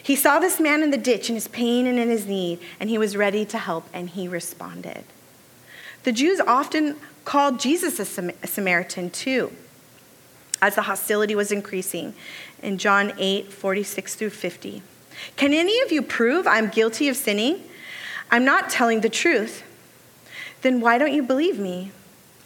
He 0.04 0.16
saw 0.16 0.40
this 0.40 0.60
man 0.60 0.84
in 0.84 0.92
the 0.92 0.98
ditch 0.98 1.30
in 1.30 1.36
his 1.36 1.48
pain 1.48 1.88
and 1.88 2.00
in 2.00 2.10
his 2.10 2.26
need, 2.26 2.60
and 2.80 2.90
he 2.90 2.98
was 2.98 3.18
ready 3.18 3.44
to 3.46 3.58
help, 3.58 3.86
and 3.94 4.10
he 4.10 4.28
responded. 4.28 5.04
The 6.04 6.12
Jews 6.12 6.40
often 6.40 6.96
called 7.26 7.60
Jesus 7.60 8.00
a 8.00 8.06
Samaritan 8.48 9.10
too, 9.10 9.52
as 10.62 10.76
the 10.76 10.84
hostility 10.84 11.36
was 11.36 11.52
increasing 11.52 12.14
in 12.62 12.78
John 12.78 13.14
8 13.18 13.52
46 13.52 14.16
through 14.16 14.30
50. 14.30 14.84
Can 15.36 15.54
any 15.54 15.82
of 15.82 15.92
you 15.92 16.02
prove 16.02 16.48
I'm 16.48 16.70
guilty 16.70 17.10
of 17.10 17.16
sinning? 17.16 17.64
I'm 18.30 18.46
not 18.46 18.70
telling 18.70 19.02
the 19.02 19.10
truth. 19.10 19.64
Then 20.62 20.80
why 20.80 20.98
don't 20.98 21.14
you 21.14 21.24
believe 21.24 21.60
me? 21.60 21.92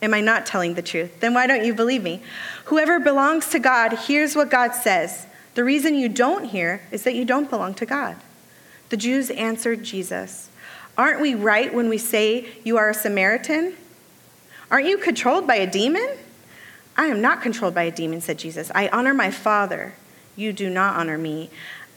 Am 0.02 0.14
I 0.14 0.22
not 0.22 0.46
telling 0.46 0.74
the 0.74 0.82
truth? 0.82 1.20
Then 1.20 1.34
why 1.34 1.48
don't 1.48 1.66
you 1.66 1.74
believe 1.74 2.04
me? 2.04 2.22
Whoever 2.66 3.00
belongs 3.00 3.50
to 3.50 3.60
God 3.60 3.94
hears 3.94 4.36
what 4.36 4.50
God 4.50 4.74
says. 4.74 5.26
The 5.56 5.64
reason 5.64 5.96
you 5.96 6.10
don't 6.10 6.46
hear 6.46 6.82
is 6.92 7.04
that 7.04 7.16
you 7.16 7.26
don't 7.26 7.50
belong 7.50 7.74
to 7.76 7.86
God. 7.86 8.18
The 8.90 8.98
Jews 8.98 9.30
answered 9.32 9.84
Jesus, 9.84 10.50
Aren't 10.98 11.22
we 11.22 11.34
right 11.34 11.74
when 11.74 11.90
we 11.90 11.98
say 11.98 12.48
you 12.64 12.78
are 12.78 12.90
a 12.90 12.94
Samaritan? 12.94 13.76
Aren't 14.70 14.88
you 14.88 14.98
controlled 14.98 15.48
by 15.48 15.56
a 15.56 15.70
demon? 15.70 16.18
I 16.98 17.08
am 17.08 17.22
not 17.22 17.42
controlled 17.42 17.76
by 17.76 17.84
a 17.84 17.92
demon, 17.92 18.22
said 18.22 18.40
Jesus. 18.40 18.72
I 18.74 18.88
honor 18.90 19.14
my 19.14 19.32
Father. 19.32 19.94
You 20.36 20.54
do 20.54 20.70
not 20.70 20.96
honor 20.96 21.18
me. 21.18 21.50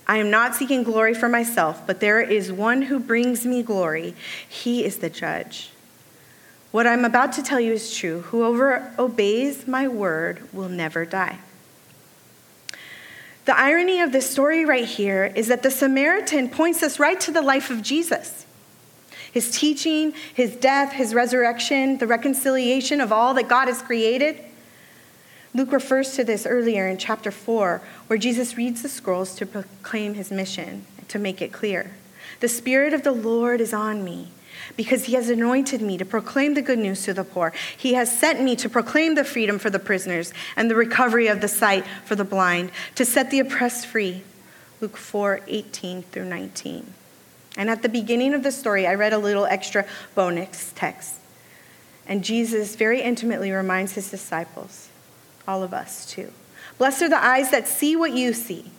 I 0.06 0.16
am 0.16 0.30
not 0.30 0.54
seeking 0.54 0.82
glory 0.82 1.14
for 1.14 1.28
myself, 1.28 1.86
but 1.86 2.00
there 2.00 2.20
is 2.20 2.50
one 2.50 2.82
who 2.82 2.98
brings 2.98 3.44
me 3.44 3.62
glory. 3.62 4.14
He 4.48 4.84
is 4.84 4.98
the 4.98 5.10
judge. 5.10 5.70
What 6.70 6.86
I'm 6.86 7.04
about 7.04 7.32
to 7.34 7.42
tell 7.42 7.60
you 7.60 7.72
is 7.72 7.94
true. 7.94 8.20
Whoever 8.22 8.92
obeys 8.98 9.66
my 9.66 9.86
word 9.88 10.48
will 10.52 10.68
never 10.68 11.04
die. 11.04 11.38
The 13.44 13.58
irony 13.58 14.00
of 14.00 14.12
this 14.12 14.28
story 14.30 14.66
right 14.66 14.84
here 14.84 15.32
is 15.34 15.48
that 15.48 15.62
the 15.62 15.70
Samaritan 15.70 16.50
points 16.50 16.82
us 16.82 16.98
right 16.98 17.18
to 17.20 17.30
the 17.30 17.40
life 17.40 17.70
of 17.70 17.82
Jesus. 17.82 18.44
His 19.32 19.50
teaching, 19.50 20.12
his 20.34 20.56
death, 20.56 20.92
his 20.92 21.14
resurrection, 21.14 21.98
the 21.98 22.06
reconciliation 22.06 23.00
of 23.00 23.12
all 23.12 23.34
that 23.34 23.48
God 23.48 23.68
has 23.68 23.80
created. 23.80 24.42
Luke 25.54 25.72
refers 25.72 26.14
to 26.14 26.24
this 26.24 26.46
earlier 26.46 26.86
in 26.86 26.98
chapter 26.98 27.30
4, 27.30 27.80
where 28.06 28.18
Jesus 28.18 28.56
reads 28.56 28.82
the 28.82 28.88
scrolls 28.88 29.34
to 29.36 29.46
proclaim 29.46 30.14
his 30.14 30.30
mission, 30.30 30.84
to 31.08 31.18
make 31.18 31.40
it 31.40 31.52
clear. 31.52 31.92
The 32.40 32.48
Spirit 32.48 32.92
of 32.92 33.02
the 33.02 33.12
Lord 33.12 33.60
is 33.60 33.72
on 33.72 34.04
me 34.04 34.28
because 34.76 35.04
he 35.04 35.14
has 35.14 35.30
anointed 35.30 35.80
me 35.80 35.96
to 35.98 36.04
proclaim 36.04 36.54
the 36.54 36.62
good 36.62 36.78
news 36.78 37.04
to 37.04 37.14
the 37.14 37.24
poor. 37.24 37.52
He 37.76 37.94
has 37.94 38.16
sent 38.16 38.42
me 38.42 38.56
to 38.56 38.68
proclaim 38.68 39.14
the 39.14 39.24
freedom 39.24 39.58
for 39.58 39.70
the 39.70 39.78
prisoners 39.78 40.32
and 40.56 40.70
the 40.70 40.74
recovery 40.74 41.28
of 41.28 41.40
the 41.40 41.48
sight 41.48 41.84
for 42.04 42.14
the 42.14 42.24
blind, 42.24 42.70
to 42.96 43.04
set 43.04 43.30
the 43.30 43.40
oppressed 43.40 43.86
free. 43.86 44.22
Luke 44.80 44.96
4 44.96 45.40
18 45.46 46.02
through 46.02 46.26
19. 46.26 46.94
And 47.56 47.70
at 47.70 47.82
the 47.82 47.88
beginning 47.88 48.34
of 48.34 48.42
the 48.42 48.52
story, 48.52 48.86
I 48.86 48.94
read 48.94 49.12
a 49.12 49.18
little 49.18 49.44
extra 49.44 49.84
bonus 50.14 50.72
text. 50.76 51.14
And 52.06 52.24
Jesus 52.24 52.76
very 52.76 53.02
intimately 53.02 53.50
reminds 53.50 53.92
his 53.92 54.10
disciples, 54.10 54.88
all 55.48 55.62
of 55.62 55.72
us 55.72 56.06
too. 56.06 56.30
Blessed 56.76 57.02
are 57.02 57.08
the 57.08 57.24
eyes 57.24 57.50
that 57.50 57.66
see 57.66 57.96
what 57.96 58.12
you 58.12 58.32
see. 58.32 58.70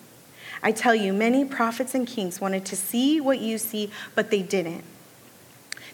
I 0.62 0.72
tell 0.72 0.94
you, 0.94 1.12
many 1.12 1.44
prophets 1.44 1.96
and 1.96 2.06
kings 2.08 2.40
wanted 2.40 2.64
to 2.66 2.76
see 2.76 3.20
what 3.20 3.40
you 3.40 3.58
see, 3.58 3.92
but 4.14 4.30
they 4.30 4.42
didn't. 4.42 4.84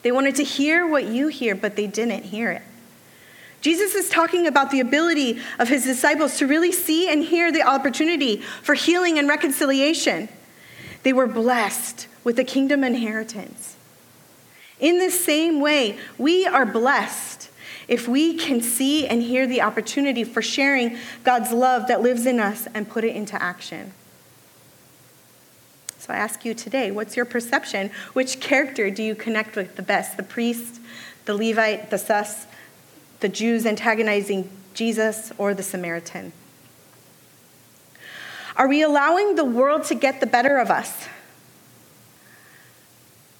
They 0.01 0.11
wanted 0.11 0.35
to 0.35 0.43
hear 0.43 0.85
what 0.85 1.05
you 1.05 1.29
hear, 1.29 1.55
but 1.55 1.75
they 1.75 1.87
didn't 1.87 2.25
hear 2.25 2.51
it. 2.51 2.61
Jesus 3.61 3.95
is 3.95 4.09
talking 4.09 4.45
about 4.45 4.69
the 4.69 4.79
ability 4.79 5.39
of 5.57 5.69
his 5.69 5.83
disciples 5.85 6.37
to 6.37 6.45
really 6.45 6.71
see 6.71 7.09
and 7.09 7.23
hear 7.23 7.51
the 7.51 7.63
opportunity 7.63 8.37
for 8.37 8.75
healing 8.75 9.17
and 9.17 9.27
reconciliation. 9.27 10.29
They 11.01 11.13
were 11.13 11.25
blessed 11.25 12.07
with 12.23 12.35
the 12.35 12.43
kingdom 12.43 12.83
inheritance. 12.83 13.75
In 14.79 14.99
the 14.99 15.09
same 15.09 15.61
way, 15.61 15.97
we 16.17 16.45
are 16.45 16.65
blessed 16.65 17.49
if 17.87 18.07
we 18.07 18.35
can 18.35 18.61
see 18.61 19.07
and 19.07 19.21
hear 19.21 19.45
the 19.47 19.61
opportunity 19.61 20.23
for 20.23 20.41
sharing 20.41 20.97
God's 21.23 21.51
love 21.51 21.87
that 21.87 22.01
lives 22.01 22.25
in 22.25 22.39
us 22.39 22.67
and 22.73 22.89
put 22.89 23.03
it 23.03 23.15
into 23.15 23.41
action. 23.41 23.93
So 25.99 26.13
I 26.13 26.17
ask 26.17 26.45
you 26.45 26.53
today, 26.53 26.91
what's 26.91 27.15
your 27.15 27.25
perception? 27.25 27.89
Which 28.13 28.39
character 28.39 28.91
do 28.91 29.01
you 29.01 29.15
connect 29.15 29.55
with 29.55 29.75
the 29.75 29.81
best? 29.81 30.17
The 30.17 30.23
priest, 30.23 30.79
the 31.25 31.33
Levite, 31.33 31.89
the 31.89 31.97
sus, 31.97 32.45
the 33.21 33.29
Jews 33.29 33.65
antagonizing 33.65 34.49
Jesus, 34.75 35.31
or 35.37 35.53
the 35.53 35.63
Samaritan? 35.63 36.31
Are 38.55 38.67
we 38.67 38.83
allowing 38.83 39.35
the 39.35 39.43
world 39.43 39.83
to 39.85 39.95
get 39.95 40.19
the 40.19 40.27
better 40.27 40.57
of 40.57 40.69
us? 40.69 41.07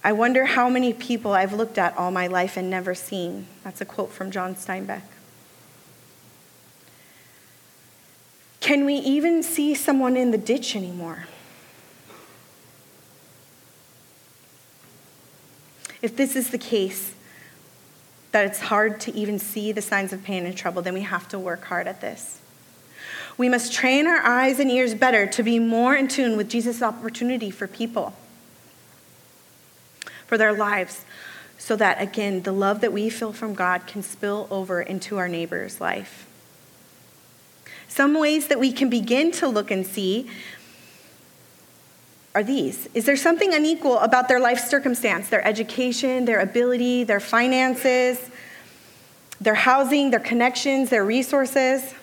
I 0.05 0.11
wonder 0.11 0.45
how 0.45 0.69
many 0.69 0.93
people 0.93 1.33
I've 1.33 1.51
looked 1.51 1.79
at 1.79 1.97
all 1.97 2.11
my 2.11 2.27
life 2.27 2.57
and 2.57 2.69
never 2.69 2.93
seen. 2.93 3.47
That's 3.63 3.81
a 3.81 3.85
quote 3.85 4.11
from 4.11 4.29
John 4.29 4.53
Steinbeck. 4.53 5.01
Can 8.59 8.85
we 8.85 8.93
even 8.97 9.41
see 9.41 9.73
someone 9.73 10.15
in 10.15 10.29
the 10.29 10.37
ditch 10.37 10.75
anymore? 10.75 11.25
If 16.03 16.15
this 16.15 16.35
is 16.35 16.51
the 16.51 16.59
case, 16.59 17.15
that 18.31 18.45
it's 18.45 18.59
hard 18.59 18.99
to 19.01 19.15
even 19.15 19.39
see 19.39 19.71
the 19.71 19.81
signs 19.81 20.13
of 20.13 20.23
pain 20.23 20.45
and 20.45 20.55
trouble, 20.55 20.83
then 20.83 20.93
we 20.93 21.01
have 21.01 21.27
to 21.29 21.39
work 21.39 21.63
hard 21.63 21.87
at 21.87 22.01
this. 22.01 22.41
We 23.39 23.49
must 23.49 23.73
train 23.73 24.05
our 24.05 24.23
eyes 24.23 24.59
and 24.59 24.69
ears 24.69 24.93
better 24.93 25.25
to 25.25 25.41
be 25.41 25.57
more 25.57 25.95
in 25.95 26.07
tune 26.07 26.37
with 26.37 26.47
Jesus' 26.47 26.83
opportunity 26.83 27.49
for 27.49 27.65
people, 27.65 28.13
for 30.27 30.37
their 30.37 30.53
lives, 30.53 31.05
so 31.57 31.75
that, 31.75 32.01
again, 32.01 32.43
the 32.43 32.51
love 32.51 32.81
that 32.81 32.91
we 32.91 33.09
feel 33.09 33.31
from 33.31 33.53
God 33.53 33.87
can 33.87 34.03
spill 34.03 34.47
over 34.51 34.81
into 34.81 35.17
our 35.17 35.27
neighbor's 35.27 35.79
life. 35.79 36.27
Some 37.87 38.13
ways 38.13 38.47
that 38.47 38.59
we 38.59 38.71
can 38.71 38.89
begin 38.89 39.31
to 39.33 39.47
look 39.47 39.71
and 39.71 39.85
see 39.85 40.29
are 42.33 42.43
these 42.43 42.89
Is 42.93 43.05
there 43.05 43.15
something 43.15 43.53
unequal 43.53 43.97
about 43.99 44.27
their 44.27 44.41
life 44.41 44.59
circumstance, 44.59 45.29
their 45.29 45.45
education, 45.47 46.25
their 46.25 46.41
ability, 46.41 47.05
their 47.05 47.21
finances, 47.21 48.19
their 49.39 49.55
housing, 49.55 50.11
their 50.11 50.19
connections, 50.19 50.89
their 50.89 51.05
resources? 51.05 51.93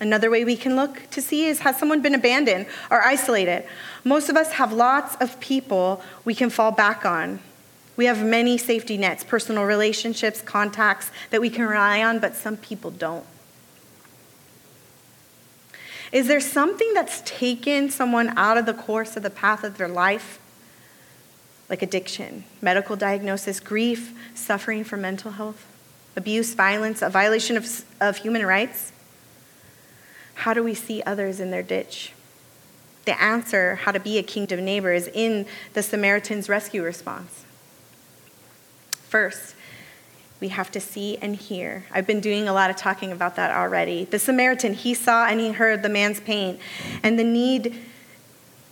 Another 0.00 0.30
way 0.30 0.46
we 0.46 0.56
can 0.56 0.76
look 0.76 1.08
to 1.10 1.20
see 1.20 1.44
is 1.44 1.58
has 1.60 1.78
someone 1.78 2.00
been 2.00 2.14
abandoned 2.14 2.66
or 2.90 3.02
isolated? 3.02 3.66
Most 4.02 4.30
of 4.30 4.36
us 4.36 4.52
have 4.52 4.72
lots 4.72 5.14
of 5.16 5.38
people 5.40 6.02
we 6.24 6.34
can 6.34 6.48
fall 6.48 6.72
back 6.72 7.04
on. 7.04 7.40
We 7.96 8.06
have 8.06 8.24
many 8.24 8.56
safety 8.56 8.96
nets, 8.96 9.22
personal 9.22 9.64
relationships, 9.64 10.40
contacts 10.40 11.10
that 11.28 11.42
we 11.42 11.50
can 11.50 11.66
rely 11.66 12.02
on, 12.02 12.18
but 12.18 12.34
some 12.34 12.56
people 12.56 12.90
don't. 12.90 13.26
Is 16.10 16.26
there 16.26 16.40
something 16.40 16.94
that's 16.94 17.20
taken 17.26 17.90
someone 17.90 18.36
out 18.38 18.56
of 18.56 18.64
the 18.64 18.72
course 18.74 19.18
of 19.18 19.22
the 19.22 19.30
path 19.30 19.64
of 19.64 19.76
their 19.76 19.86
life? 19.86 20.38
Like 21.68 21.82
addiction, 21.82 22.44
medical 22.62 22.96
diagnosis, 22.96 23.60
grief, 23.60 24.12
suffering 24.34 24.82
from 24.82 25.02
mental 25.02 25.32
health, 25.32 25.66
abuse, 26.16 26.54
violence, 26.54 27.02
a 27.02 27.10
violation 27.10 27.58
of, 27.58 27.84
of 28.00 28.16
human 28.16 28.46
rights? 28.46 28.92
How 30.40 30.54
do 30.54 30.62
we 30.62 30.72
see 30.72 31.02
others 31.02 31.38
in 31.38 31.50
their 31.50 31.62
ditch? 31.62 32.14
The 33.04 33.20
answer, 33.20 33.74
how 33.74 33.92
to 33.92 34.00
be 34.00 34.16
a 34.16 34.22
kingdom 34.22 34.64
neighbor, 34.64 34.90
is 34.90 35.06
in 35.06 35.44
the 35.74 35.82
Samaritan's 35.82 36.48
rescue 36.48 36.82
response. 36.82 37.44
First, 38.90 39.54
we 40.40 40.48
have 40.48 40.70
to 40.70 40.80
see 40.80 41.18
and 41.18 41.36
hear. 41.36 41.84
I've 41.92 42.06
been 42.06 42.20
doing 42.20 42.48
a 42.48 42.54
lot 42.54 42.70
of 42.70 42.76
talking 42.76 43.12
about 43.12 43.36
that 43.36 43.54
already. 43.54 44.06
The 44.06 44.18
Samaritan, 44.18 44.72
he 44.72 44.94
saw 44.94 45.26
and 45.26 45.38
he 45.40 45.52
heard 45.52 45.82
the 45.82 45.90
man's 45.90 46.20
pain 46.20 46.58
and 47.02 47.18
the 47.18 47.24
need 47.24 47.76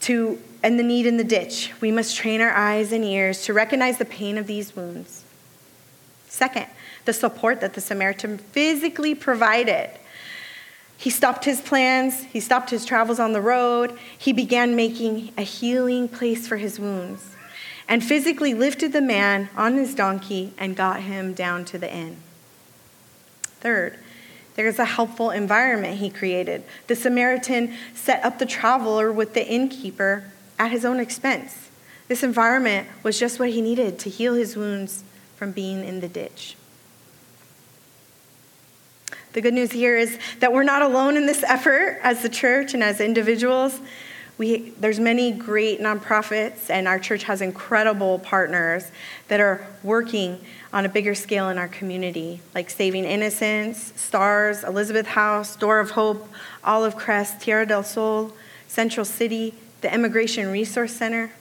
to 0.00 0.40
and 0.62 0.78
the 0.78 0.82
need 0.82 1.04
in 1.04 1.18
the 1.18 1.24
ditch. 1.24 1.72
We 1.82 1.92
must 1.92 2.16
train 2.16 2.40
our 2.40 2.52
eyes 2.52 2.92
and 2.92 3.04
ears 3.04 3.42
to 3.42 3.52
recognize 3.52 3.98
the 3.98 4.06
pain 4.06 4.38
of 4.38 4.46
these 4.46 4.74
wounds. 4.74 5.22
Second, 6.28 6.66
the 7.04 7.12
support 7.12 7.60
that 7.60 7.74
the 7.74 7.82
Samaritan 7.82 8.38
physically 8.38 9.14
provided. 9.14 9.90
He 10.98 11.10
stopped 11.10 11.44
his 11.44 11.60
plans, 11.60 12.24
he 12.24 12.40
stopped 12.40 12.70
his 12.70 12.84
travels 12.84 13.20
on 13.20 13.32
the 13.32 13.40
road, 13.40 13.96
he 14.18 14.32
began 14.32 14.74
making 14.74 15.30
a 15.38 15.42
healing 15.42 16.08
place 16.08 16.48
for 16.48 16.56
his 16.56 16.80
wounds, 16.80 17.36
and 17.88 18.02
physically 18.02 18.52
lifted 18.52 18.92
the 18.92 19.00
man 19.00 19.48
on 19.56 19.74
his 19.74 19.94
donkey 19.94 20.52
and 20.58 20.74
got 20.74 21.02
him 21.02 21.34
down 21.34 21.64
to 21.66 21.78
the 21.78 21.90
inn. 21.90 22.16
Third, 23.60 23.96
there's 24.56 24.80
a 24.80 24.84
helpful 24.84 25.30
environment 25.30 25.98
he 25.98 26.10
created. 26.10 26.64
The 26.88 26.96
Samaritan 26.96 27.74
set 27.94 28.24
up 28.24 28.40
the 28.40 28.44
traveler 28.44 29.12
with 29.12 29.34
the 29.34 29.46
innkeeper 29.46 30.24
at 30.58 30.72
his 30.72 30.84
own 30.84 30.98
expense. 30.98 31.70
This 32.08 32.24
environment 32.24 32.88
was 33.04 33.20
just 33.20 33.38
what 33.38 33.50
he 33.50 33.60
needed 33.60 34.00
to 34.00 34.10
heal 34.10 34.34
his 34.34 34.56
wounds 34.56 35.04
from 35.36 35.52
being 35.52 35.84
in 35.84 36.00
the 36.00 36.08
ditch. 36.08 36.56
The 39.32 39.40
good 39.40 39.54
news 39.54 39.72
here 39.72 39.96
is 39.96 40.18
that 40.40 40.52
we're 40.52 40.62
not 40.62 40.82
alone 40.82 41.16
in 41.16 41.26
this 41.26 41.42
effort 41.42 42.00
as 42.02 42.22
the 42.22 42.28
church 42.28 42.74
and 42.74 42.82
as 42.82 43.00
individuals. 43.00 43.80
We, 44.38 44.70
there's 44.78 45.00
many 45.00 45.32
great 45.32 45.80
nonprofits, 45.80 46.70
and 46.70 46.86
our 46.86 46.98
church 46.98 47.24
has 47.24 47.42
incredible 47.42 48.20
partners 48.20 48.90
that 49.26 49.40
are 49.40 49.66
working 49.82 50.40
on 50.72 50.86
a 50.86 50.88
bigger 50.88 51.14
scale 51.14 51.48
in 51.48 51.58
our 51.58 51.66
community, 51.66 52.40
like 52.54 52.70
Saving 52.70 53.04
Innocence, 53.04 53.92
STARS, 53.96 54.62
Elizabeth 54.62 55.08
House, 55.08 55.56
Door 55.56 55.80
of 55.80 55.90
Hope, 55.90 56.28
Olive 56.62 56.96
Crest, 56.96 57.40
Tierra 57.40 57.66
del 57.66 57.82
Sol, 57.82 58.32
Central 58.68 59.04
City, 59.04 59.54
the 59.80 59.92
Immigration 59.92 60.52
Resource 60.52 60.92
Center. 60.92 61.32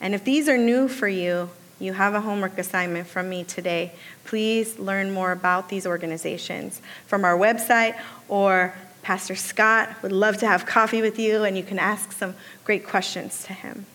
And 0.00 0.14
if 0.14 0.22
these 0.22 0.48
are 0.48 0.58
new 0.58 0.88
for 0.88 1.08
you, 1.08 1.50
you 1.82 1.92
have 1.92 2.14
a 2.14 2.20
homework 2.20 2.56
assignment 2.58 3.08
from 3.08 3.28
me 3.28 3.42
today. 3.44 3.92
Please 4.24 4.78
learn 4.78 5.10
more 5.10 5.32
about 5.32 5.68
these 5.68 5.86
organizations 5.86 6.80
from 7.06 7.24
our 7.24 7.36
website 7.36 7.98
or 8.28 8.74
Pastor 9.02 9.34
Scott 9.34 9.90
would 10.02 10.12
love 10.12 10.36
to 10.38 10.46
have 10.46 10.64
coffee 10.64 11.02
with 11.02 11.18
you 11.18 11.42
and 11.42 11.56
you 11.56 11.64
can 11.64 11.78
ask 11.78 12.12
some 12.12 12.34
great 12.64 12.86
questions 12.86 13.42
to 13.44 13.52
him. 13.52 13.86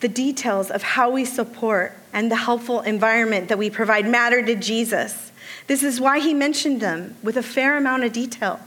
The 0.00 0.08
details 0.08 0.70
of 0.70 0.82
how 0.82 1.10
we 1.10 1.24
support 1.24 1.94
and 2.12 2.30
the 2.30 2.36
helpful 2.36 2.80
environment 2.82 3.48
that 3.48 3.58
we 3.58 3.70
provide 3.70 4.06
matter 4.06 4.44
to 4.44 4.54
Jesus. 4.54 5.32
This 5.66 5.82
is 5.82 6.00
why 6.00 6.20
he 6.20 6.34
mentioned 6.34 6.80
them 6.80 7.16
with 7.22 7.36
a 7.36 7.42
fair 7.42 7.76
amount 7.76 8.04
of 8.04 8.12
detail 8.12 8.60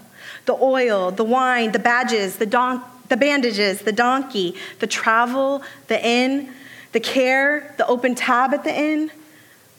the 0.45 0.53
oil, 0.53 1.11
the 1.11 1.23
wine, 1.23 1.71
the 1.71 1.79
badges, 1.79 2.37
the, 2.37 2.45
don- 2.45 2.83
the 3.13 3.17
bandages, 3.17 3.81
the 3.81 3.91
donkey, 3.91 4.55
the 4.79 4.87
travel, 4.87 5.61
the 5.85 6.03
inn, 6.03 6.51
the 6.93 6.99
care, 6.99 7.75
the 7.77 7.85
open 7.85 8.15
tab 8.15 8.55
at 8.55 8.63
the 8.63 8.75
inn. 8.75 9.11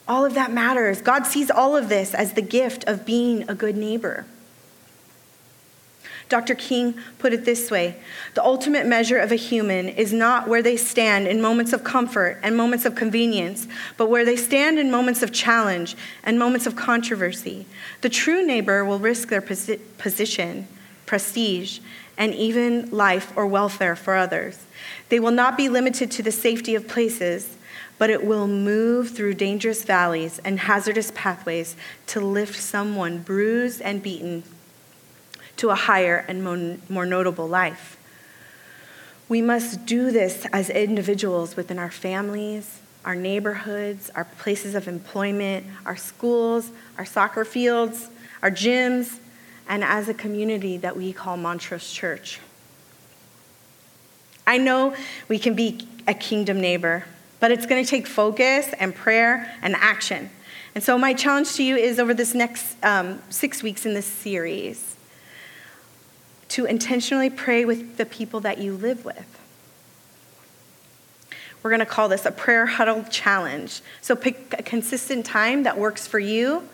All 0.07 0.25
of 0.25 0.35
that 0.35 0.53
matters. 0.53 1.03
God 1.03 1.27
sees 1.27 1.51
all 1.51 1.75
of 1.75 1.89
this 1.89 2.15
as 2.15 2.35
the 2.35 2.43
gift 2.43 2.85
of 2.87 3.05
being 3.05 3.43
a 3.51 3.55
good 3.57 3.77
neighbor. 3.77 4.25
Dr. 6.29 6.55
King 6.55 6.95
put 7.19 7.33
it 7.33 7.45
this 7.45 7.73
way 7.73 7.97
The 8.35 8.45
ultimate 8.45 8.87
measure 8.87 9.19
of 9.19 9.33
a 9.33 9.37
human 9.37 9.89
is 9.89 10.13
not 10.13 10.47
where 10.47 10.63
they 10.63 10.77
stand 10.77 11.27
in 11.27 11.43
moments 11.43 11.73
of 11.73 11.83
comfort 11.83 12.39
and 12.41 12.57
moments 12.57 12.85
of 12.85 12.95
convenience, 12.95 13.67
but 13.97 14.09
where 14.09 14.25
they 14.25 14.37
stand 14.37 14.79
in 14.79 14.93
moments 14.93 15.25
of 15.25 15.33
challenge 15.33 15.97
and 16.23 16.39
moments 16.39 16.69
of 16.69 16.77
controversy. 16.77 17.67
The 18.01 18.09
true 18.09 18.47
neighbor 18.47 18.85
will 18.85 19.01
risk 19.01 19.29
their 19.29 19.43
posi- 19.43 19.81
position, 19.99 20.69
prestige, 21.07 21.81
and 22.17 22.35
even 22.35 22.91
life 22.91 23.33
or 23.37 23.47
welfare 23.47 23.97
for 23.97 24.15
others. 24.17 24.65
They 25.09 25.21
will 25.21 25.31
not 25.31 25.57
be 25.57 25.69
limited 25.69 26.11
to 26.13 26.23
the 26.23 26.33
safety 26.33 26.75
of 26.75 26.89
places, 26.89 27.57
but 27.99 28.11
it 28.11 28.25
will 28.25 28.47
move 28.47 29.11
through 29.11 29.35
dangerous 29.35 29.85
valleys 29.85 30.41
and 30.45 30.61
hazardous 30.61 31.13
pathways 31.15 31.77
to 32.09 32.21
lift 32.21 32.61
someone 32.61 33.19
bruised 33.19 33.81
and 33.83 34.03
beaten 34.03 34.43
to 35.57 35.71
a 35.71 35.75
higher 35.75 36.25
and 36.29 36.43
more 36.89 37.07
notable 37.07 37.49
life. 37.49 37.97
We 39.29 39.41
must 39.41 39.87
do 39.87 40.11
this 40.11 40.47
as 40.53 40.69
individuals 40.71 41.57
within 41.57 41.79
our 41.79 41.91
families, 41.91 42.81
our 43.05 43.15
neighborhoods, 43.15 44.11
our 44.15 44.25
places 44.25 44.75
of 44.75 44.89
employment, 44.89 45.67
our 45.87 45.97
schools, 45.97 46.71
our 46.99 47.05
soccer 47.05 47.45
fields, 47.45 48.09
our 48.43 48.51
gyms, 48.51 49.19
and 49.69 49.83
as 49.83 50.09
a 50.09 50.15
community 50.15 50.77
that 50.79 50.97
we 50.97 51.13
call 51.13 51.37
Montrose 51.37 51.93
Church. 51.93 52.41
I 54.47 54.59
know 54.59 54.95
we 55.29 55.39
can 55.39 55.55
be 55.55 55.89
a 56.07 56.15
kingdom 56.15 56.61
neighbor, 56.61 57.05
but 57.41 57.51
it's 57.51 57.67
going 57.67 57.83
to 57.83 57.89
take 57.89 58.07
focus 58.07 58.71
and 58.79 58.95
prayer 58.95 59.55
and 59.63 59.75
action. 59.77 60.31
And 60.75 60.83
so, 60.83 60.99
my 60.99 61.15
challenge 61.15 61.55
to 61.55 61.63
you 61.63 61.77
is 61.77 61.99
over 61.99 62.13
this 62.13 62.35
next 62.35 62.77
um, 62.85 63.23
six 63.31 63.63
weeks 63.63 63.87
in 63.87 63.95
this 63.95 64.07
series 64.07 64.97
to 66.49 66.67
intentionally 66.67 67.31
pray 67.31 67.65
with 67.65 67.97
the 67.97 68.05
people 68.05 68.41
that 68.41 68.59
you 68.59 68.75
live 68.75 69.05
with. 69.05 69.41
We're 71.63 71.71
going 71.71 71.81
to 71.81 71.87
call 71.87 72.09
this 72.09 72.27
a 72.27 72.31
prayer 72.31 72.67
huddle 72.67 73.05
challenge. 73.05 73.81
So, 74.03 74.17
pick 74.17 74.55
a 74.59 74.63
consistent 74.63 75.25
time 75.25 75.63
that 75.63 75.79
works 75.79 76.07
for 76.07 76.19
you, 76.19 76.69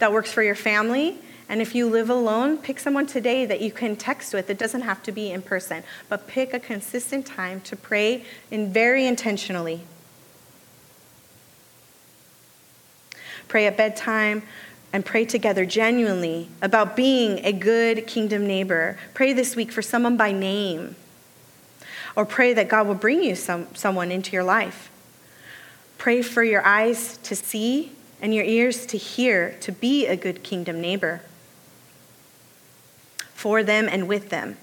that 0.00 0.12
works 0.12 0.32
for 0.32 0.42
your 0.42 0.56
family, 0.56 1.16
and 1.48 1.60
if 1.60 1.74
you 1.74 1.88
live 1.88 2.08
alone, 2.08 2.56
pick 2.56 2.78
someone 2.78 3.06
today 3.06 3.44
that 3.44 3.60
you 3.60 3.70
can 3.70 3.96
text 3.96 4.32
with. 4.32 4.48
It 4.48 4.58
doesn't 4.58 4.80
have 4.80 5.02
to 5.02 5.12
be 5.12 5.30
in 5.30 5.42
person, 5.42 5.84
but 6.08 6.26
pick 6.26 6.54
a 6.54 6.58
consistent 6.58 7.26
time 7.26 7.60
to 7.62 7.76
pray 7.76 8.24
and 8.50 8.72
very 8.72 9.06
intentionally. 9.06 9.82
Pray 13.46 13.66
at 13.66 13.76
bedtime 13.76 14.42
and 14.92 15.04
pray 15.04 15.26
together 15.26 15.66
genuinely 15.66 16.48
about 16.62 16.96
being 16.96 17.44
a 17.44 17.52
good 17.52 18.06
kingdom 18.06 18.46
neighbor. 18.46 18.96
Pray 19.12 19.32
this 19.34 19.54
week 19.54 19.70
for 19.70 19.82
someone 19.82 20.16
by 20.16 20.32
name, 20.32 20.96
or 22.16 22.24
pray 22.24 22.54
that 22.54 22.68
God 22.68 22.86
will 22.86 22.94
bring 22.94 23.22
you 23.22 23.34
some, 23.34 23.66
someone 23.74 24.10
into 24.10 24.32
your 24.32 24.44
life. 24.44 24.90
Pray 25.98 26.22
for 26.22 26.42
your 26.42 26.64
eyes 26.64 27.18
to 27.18 27.36
see 27.36 27.92
and 28.22 28.34
your 28.34 28.44
ears 28.44 28.86
to 28.86 28.96
hear 28.96 29.56
to 29.60 29.72
be 29.72 30.06
a 30.06 30.16
good 30.16 30.42
kingdom 30.42 30.80
neighbor 30.80 31.20
for 33.44 33.62
them 33.62 33.90
and 33.90 34.08
with 34.08 34.30
them. 34.30 34.56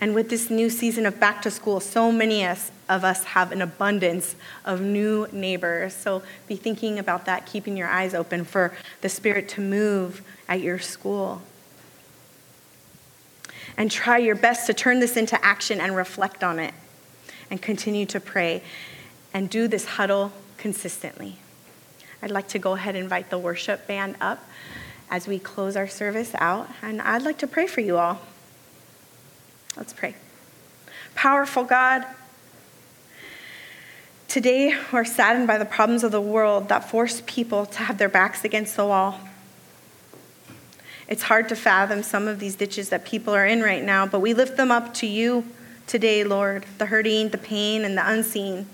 And 0.00 0.14
with 0.14 0.30
this 0.30 0.50
new 0.50 0.70
season 0.70 1.04
of 1.04 1.18
back 1.18 1.42
to 1.42 1.50
school, 1.50 1.80
so 1.80 2.12
many 2.12 2.44
of 2.44 2.62
us 2.88 3.24
have 3.24 3.50
an 3.50 3.60
abundance 3.60 4.36
of 4.64 4.80
new 4.80 5.26
neighbors. 5.32 5.92
So 5.92 6.22
be 6.46 6.54
thinking 6.54 7.00
about 7.00 7.24
that, 7.24 7.44
keeping 7.44 7.76
your 7.76 7.88
eyes 7.88 8.14
open 8.14 8.44
for 8.44 8.72
the 9.00 9.08
Spirit 9.08 9.48
to 9.48 9.60
move 9.60 10.22
at 10.48 10.60
your 10.60 10.78
school. 10.78 11.42
And 13.76 13.90
try 13.90 14.18
your 14.18 14.36
best 14.36 14.68
to 14.68 14.74
turn 14.74 15.00
this 15.00 15.16
into 15.16 15.44
action 15.44 15.80
and 15.80 15.96
reflect 15.96 16.44
on 16.44 16.60
it 16.60 16.74
and 17.50 17.60
continue 17.60 18.06
to 18.06 18.20
pray 18.20 18.62
and 19.34 19.50
do 19.50 19.66
this 19.66 19.86
huddle 19.86 20.30
consistently. 20.56 21.38
I'd 22.22 22.30
like 22.30 22.46
to 22.50 22.60
go 22.60 22.74
ahead 22.74 22.94
and 22.94 23.02
invite 23.02 23.30
the 23.30 23.38
worship 23.38 23.88
band 23.88 24.14
up 24.20 24.38
as 25.12 25.28
we 25.28 25.38
close 25.38 25.76
our 25.76 25.86
service 25.86 26.32
out, 26.38 26.70
and 26.80 27.02
I'd 27.02 27.20
like 27.20 27.36
to 27.38 27.46
pray 27.46 27.66
for 27.66 27.82
you 27.82 27.98
all. 27.98 28.18
Let's 29.76 29.92
pray. 29.92 30.16
Powerful 31.14 31.64
God, 31.64 32.06
today 34.26 34.74
we're 34.90 35.04
saddened 35.04 35.46
by 35.46 35.58
the 35.58 35.66
problems 35.66 36.02
of 36.02 36.12
the 36.12 36.20
world 36.20 36.70
that 36.70 36.88
force 36.88 37.22
people 37.26 37.66
to 37.66 37.78
have 37.80 37.98
their 37.98 38.08
backs 38.08 38.42
against 38.42 38.74
the 38.74 38.86
wall. 38.86 39.20
It's 41.08 41.24
hard 41.24 41.50
to 41.50 41.56
fathom 41.56 42.02
some 42.02 42.26
of 42.26 42.38
these 42.38 42.56
ditches 42.56 42.88
that 42.88 43.04
people 43.04 43.34
are 43.34 43.46
in 43.46 43.60
right 43.60 43.84
now, 43.84 44.06
but 44.06 44.20
we 44.20 44.32
lift 44.32 44.56
them 44.56 44.70
up 44.70 44.94
to 44.94 45.06
you 45.06 45.44
today, 45.86 46.24
Lord 46.24 46.64
the 46.78 46.86
hurting, 46.86 47.28
the 47.28 47.38
pain, 47.38 47.84
and 47.84 47.98
the 47.98 48.10
unseen. 48.10 48.66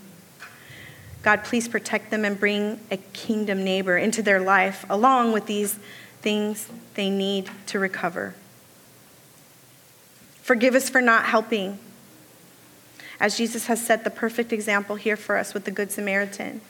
God, 1.24 1.42
please 1.42 1.66
protect 1.66 2.12
them 2.12 2.24
and 2.24 2.38
bring 2.38 2.79
a 2.92 2.96
kingdom 2.96 3.64
neighbor 3.64 3.98
into 3.98 4.22
their 4.22 4.38
life 4.38 4.87
along 4.88 5.33
with 5.33 5.46
these 5.46 5.81
things 6.28 6.68
they 6.92 7.08
need 7.08 7.48
to 7.64 7.78
recover. 7.78 8.34
Forgive 10.42 10.74
us 10.74 10.90
for 10.90 11.00
not 11.00 11.24
helping, 11.24 11.78
as 13.18 13.38
Jesus 13.38 13.64
has 13.64 13.80
set 13.80 14.04
the 14.04 14.10
perfect 14.10 14.52
example 14.52 14.96
here 14.96 15.16
for 15.16 15.38
us 15.38 15.54
with 15.54 15.64
the 15.64 15.70
Good 15.70 15.90
Samaritan. 15.90 16.60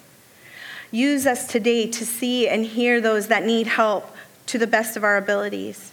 Use 0.93 1.27
us 1.27 1.49
today 1.49 1.89
to 1.89 2.07
see 2.07 2.47
and 2.47 2.65
hear 2.65 3.01
those 3.01 3.27
that 3.27 3.45
need 3.45 3.67
help 3.67 4.15
to 4.47 4.59
the 4.59 4.67
best 4.69 4.97
of 4.97 5.03
our 5.03 5.17
abilities. 5.17 5.91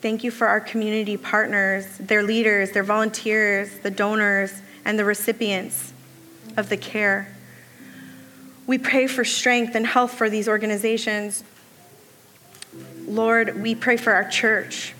Thank 0.00 0.24
you 0.24 0.30
for 0.30 0.46
our 0.46 0.60
community 0.60 1.18
partners, 1.18 1.98
their 1.98 2.22
leaders, 2.22 2.70
their 2.70 2.84
volunteers, 2.84 3.80
the 3.80 3.90
donors, 3.90 4.62
and 4.82 4.98
the 4.98 5.04
recipients 5.04 5.92
of 6.56 6.70
the 6.70 6.78
care. 6.78 7.36
We 8.68 8.76
pray 8.76 9.06
for 9.06 9.24
strength 9.24 9.74
and 9.74 9.86
health 9.86 10.12
for 10.12 10.28
these 10.28 10.46
organizations. 10.46 11.42
Lord, 13.06 13.62
we 13.62 13.74
pray 13.74 13.96
for 13.96 14.12
our 14.12 14.28
church 14.28 14.92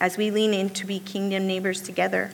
as 0.00 0.16
we 0.16 0.30
lean 0.30 0.54
in 0.54 0.70
to 0.70 0.86
be 0.86 0.98
kingdom 0.98 1.46
neighbors 1.46 1.82
together. 1.82 2.30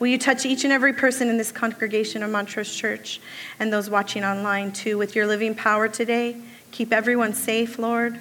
Will 0.00 0.08
you 0.08 0.18
touch 0.18 0.44
each 0.44 0.64
and 0.64 0.72
every 0.72 0.92
person 0.92 1.28
in 1.28 1.38
this 1.38 1.52
congregation 1.52 2.24
of 2.24 2.32
Montrose 2.32 2.74
Church 2.74 3.20
and 3.60 3.72
those 3.72 3.88
watching 3.88 4.24
online 4.24 4.72
too 4.72 4.98
with 4.98 5.14
your 5.14 5.28
living 5.28 5.54
power 5.54 5.86
today? 5.86 6.36
Keep 6.72 6.92
everyone 6.92 7.32
safe, 7.32 7.78
Lord. 7.78 8.18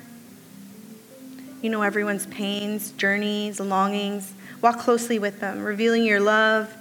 You 1.64 1.72
know 1.72 1.82
everyone's 1.82 2.28
pains, 2.28 2.92
journeys, 2.92 3.60
longings. 3.60 4.36
Walk 4.62 4.78
closely 4.78 5.18
with 5.18 5.40
them, 5.40 5.64
revealing 5.64 6.04
your 6.04 6.20
love, 6.20 6.72